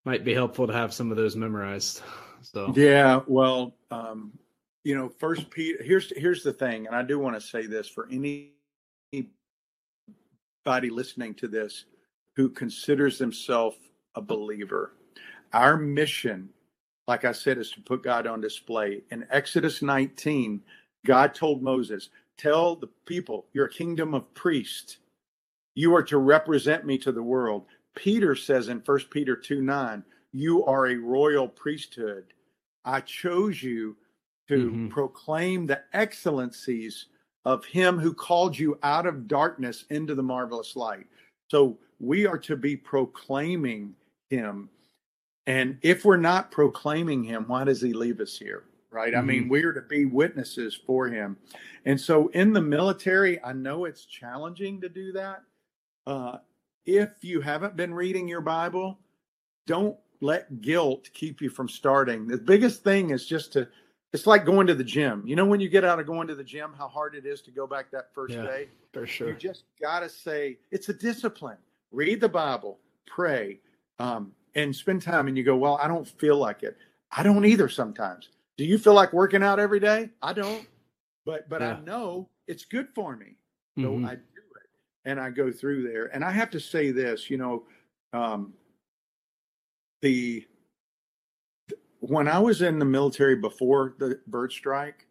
[0.05, 2.01] might be helpful to have some of those memorized.
[2.41, 4.31] So yeah, well, um,
[4.83, 5.83] you know, First Peter.
[5.83, 8.51] Here's here's the thing, and I do want to say this for any
[9.13, 11.85] anybody listening to this
[12.35, 13.77] who considers themselves
[14.15, 14.93] a believer.
[15.53, 16.49] Our mission,
[17.07, 19.01] like I said, is to put God on display.
[19.11, 20.61] In Exodus 19,
[21.05, 24.97] God told Moses, Tell the people, you're a kingdom of priests.
[25.75, 27.65] You are to represent me to the world.
[27.95, 32.25] Peter says in 1 Peter 2 9, You are a royal priesthood.
[32.85, 33.97] I chose you
[34.47, 34.87] to mm-hmm.
[34.87, 37.07] proclaim the excellencies
[37.45, 41.07] of him who called you out of darkness into the marvelous light.
[41.49, 43.95] So we are to be proclaiming
[44.29, 44.69] him.
[45.47, 48.65] And if we're not proclaiming him, why does he leave us here?
[48.91, 49.13] Right?
[49.13, 49.19] Mm-hmm.
[49.19, 49.49] I mean, mm-hmm.
[49.49, 51.37] we're to be witnesses for him.
[51.85, 55.41] And so in the military, I know it's challenging to do that.
[56.05, 56.37] Uh,
[56.85, 58.99] if you haven't been reading your Bible,
[59.67, 62.27] don't let guilt keep you from starting.
[62.27, 63.67] The biggest thing is just to
[64.11, 65.23] it's like going to the gym.
[65.25, 67.41] You know, when you get out of going to the gym, how hard it is
[67.43, 68.69] to go back that first yeah, day?
[68.91, 69.29] For sure.
[69.29, 71.57] You just got to say, it's a discipline.
[71.91, 73.59] Read the Bible, pray,
[73.99, 75.27] um, and spend time.
[75.27, 76.75] And you go, well, I don't feel like it.
[77.11, 78.29] I don't either sometimes.
[78.57, 80.09] Do you feel like working out every day?
[80.21, 80.67] I don't.
[81.25, 81.75] But but yeah.
[81.75, 83.35] I know it's good for me.
[83.77, 84.05] So mm-hmm.
[84.05, 84.21] I do
[84.55, 84.69] it.
[85.05, 86.07] And I go through there.
[86.13, 87.63] And I have to say this, you know,
[88.13, 88.53] um,
[90.01, 90.45] the
[91.99, 95.05] when I was in the military before the bird strike,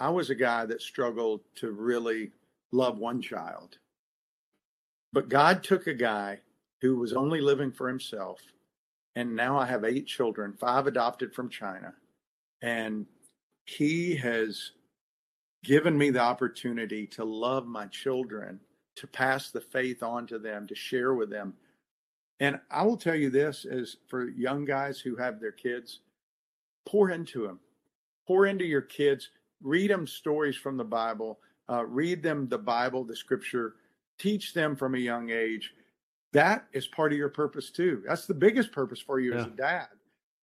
[0.00, 2.32] I was a guy that struggled to really
[2.72, 3.78] love one child.
[5.12, 6.40] But God took a guy
[6.80, 8.40] who was only living for himself,
[9.14, 11.94] and now I have eight children, five adopted from China,
[12.62, 13.06] and
[13.66, 14.72] he has
[15.62, 18.58] given me the opportunity to love my children,
[18.96, 21.54] to pass the faith on to them, to share with them.
[22.42, 26.00] And I will tell you this as for young guys who have their kids,
[26.84, 27.60] pour into them,
[28.26, 29.30] pour into your kids,
[29.62, 31.38] read them stories from the Bible,
[31.70, 33.74] uh, read them the Bible, the scripture,
[34.18, 35.72] teach them from a young age.
[36.32, 38.02] That is part of your purpose too.
[38.04, 39.42] That's the biggest purpose for you yeah.
[39.42, 39.88] as a dad.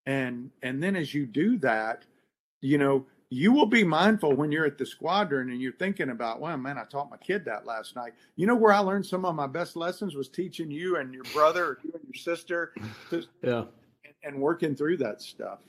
[0.06, 2.06] And and then as you do that,
[2.62, 6.40] you know, you will be mindful when you're at the squadron and you're thinking about,
[6.40, 8.14] well, man, I taught my kid that last night.
[8.36, 11.24] You know where I learned some of my best lessons was teaching you and your
[11.26, 12.74] brother or you and your sister,
[13.12, 13.66] to, yeah,
[14.04, 15.60] and, and working through that stuff.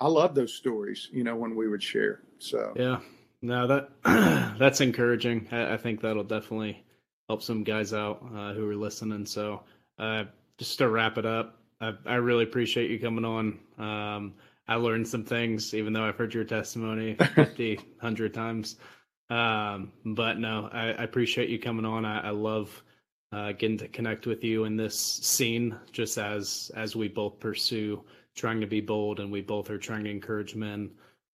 [0.00, 2.20] I love those stories, you know, when we would share.
[2.38, 3.00] So yeah,
[3.40, 3.88] no, that
[4.58, 5.48] that's encouraging.
[5.50, 6.84] I, I, think that'll definitely
[7.28, 9.24] help some guys out uh, who are listening.
[9.24, 9.62] So
[9.98, 10.24] uh,
[10.58, 13.58] just to wrap it up, I, I really appreciate you coming on.
[13.78, 14.34] Um,
[14.68, 18.76] I learned some things, even though I've heard your testimony 50, 100 times.
[19.30, 22.04] Um, but no, I, I, appreciate you coming on.
[22.04, 22.82] I, I love
[23.32, 28.04] uh, getting to connect with you in this scene, just as as we both pursue
[28.36, 30.90] trying to be bold, and we both are trying to encourage men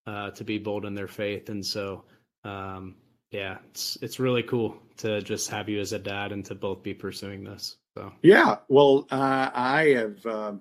[0.06, 1.50] uh, to be bold in their faith.
[1.50, 2.04] And so,
[2.44, 2.94] um,
[3.30, 6.82] yeah, it's it's really cool to just have you as a dad and to both
[6.82, 7.76] be pursuing this.
[7.96, 10.52] So yeah, well, uh, I have uh,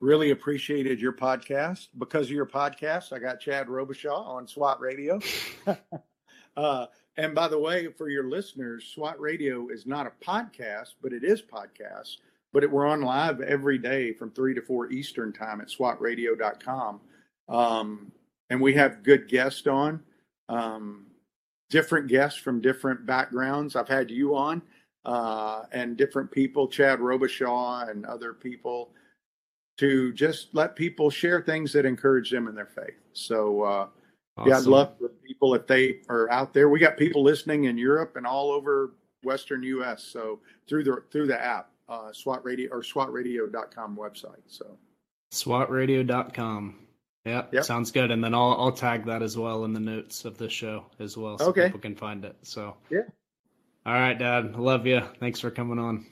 [0.00, 3.12] really appreciated your podcast because of your podcast.
[3.12, 5.20] I got Chad Robichaux on SWAT Radio.
[6.56, 6.86] uh,
[7.16, 11.24] and by the way, for your listeners, SWAT Radio is not a podcast, but it
[11.24, 12.16] is podcast
[12.54, 17.00] but it, we're on live every day from 3 to 4 Eastern time at swatradio.com.
[17.48, 18.12] Um,
[18.48, 20.00] and we have good guests on,
[20.48, 21.06] um,
[21.68, 23.74] different guests from different backgrounds.
[23.74, 24.62] I've had you on
[25.04, 28.92] uh, and different people, Chad Robichaux and other people,
[29.78, 32.94] to just let people share things that encourage them in their faith.
[33.12, 33.86] So, uh,
[34.36, 34.50] awesome.
[34.50, 36.68] yeah, I'd love for people if they are out there.
[36.68, 38.94] We got people listening in Europe and all over
[39.24, 40.02] Western U.S.
[40.04, 44.42] So through the through the app uh, SWAT radio or SWATradio.com website.
[44.46, 44.78] So
[45.32, 46.78] SWATradio.com.
[47.24, 47.64] Yeah, yep.
[47.64, 48.10] sounds good.
[48.10, 51.16] And then I'll I'll tag that as well in the notes of the show as
[51.16, 51.64] well, so okay.
[51.64, 52.36] people can find it.
[52.42, 53.00] So yeah.
[53.86, 54.56] All right, Dad.
[54.56, 55.02] Love you.
[55.20, 56.06] Thanks for coming on.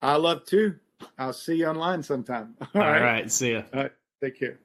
[0.00, 0.76] I love too.
[1.18, 2.56] I'll see you online sometime.
[2.74, 3.02] All, All right.
[3.02, 3.30] right.
[3.32, 3.64] See you.
[3.72, 3.92] All right.
[4.22, 4.58] Take care.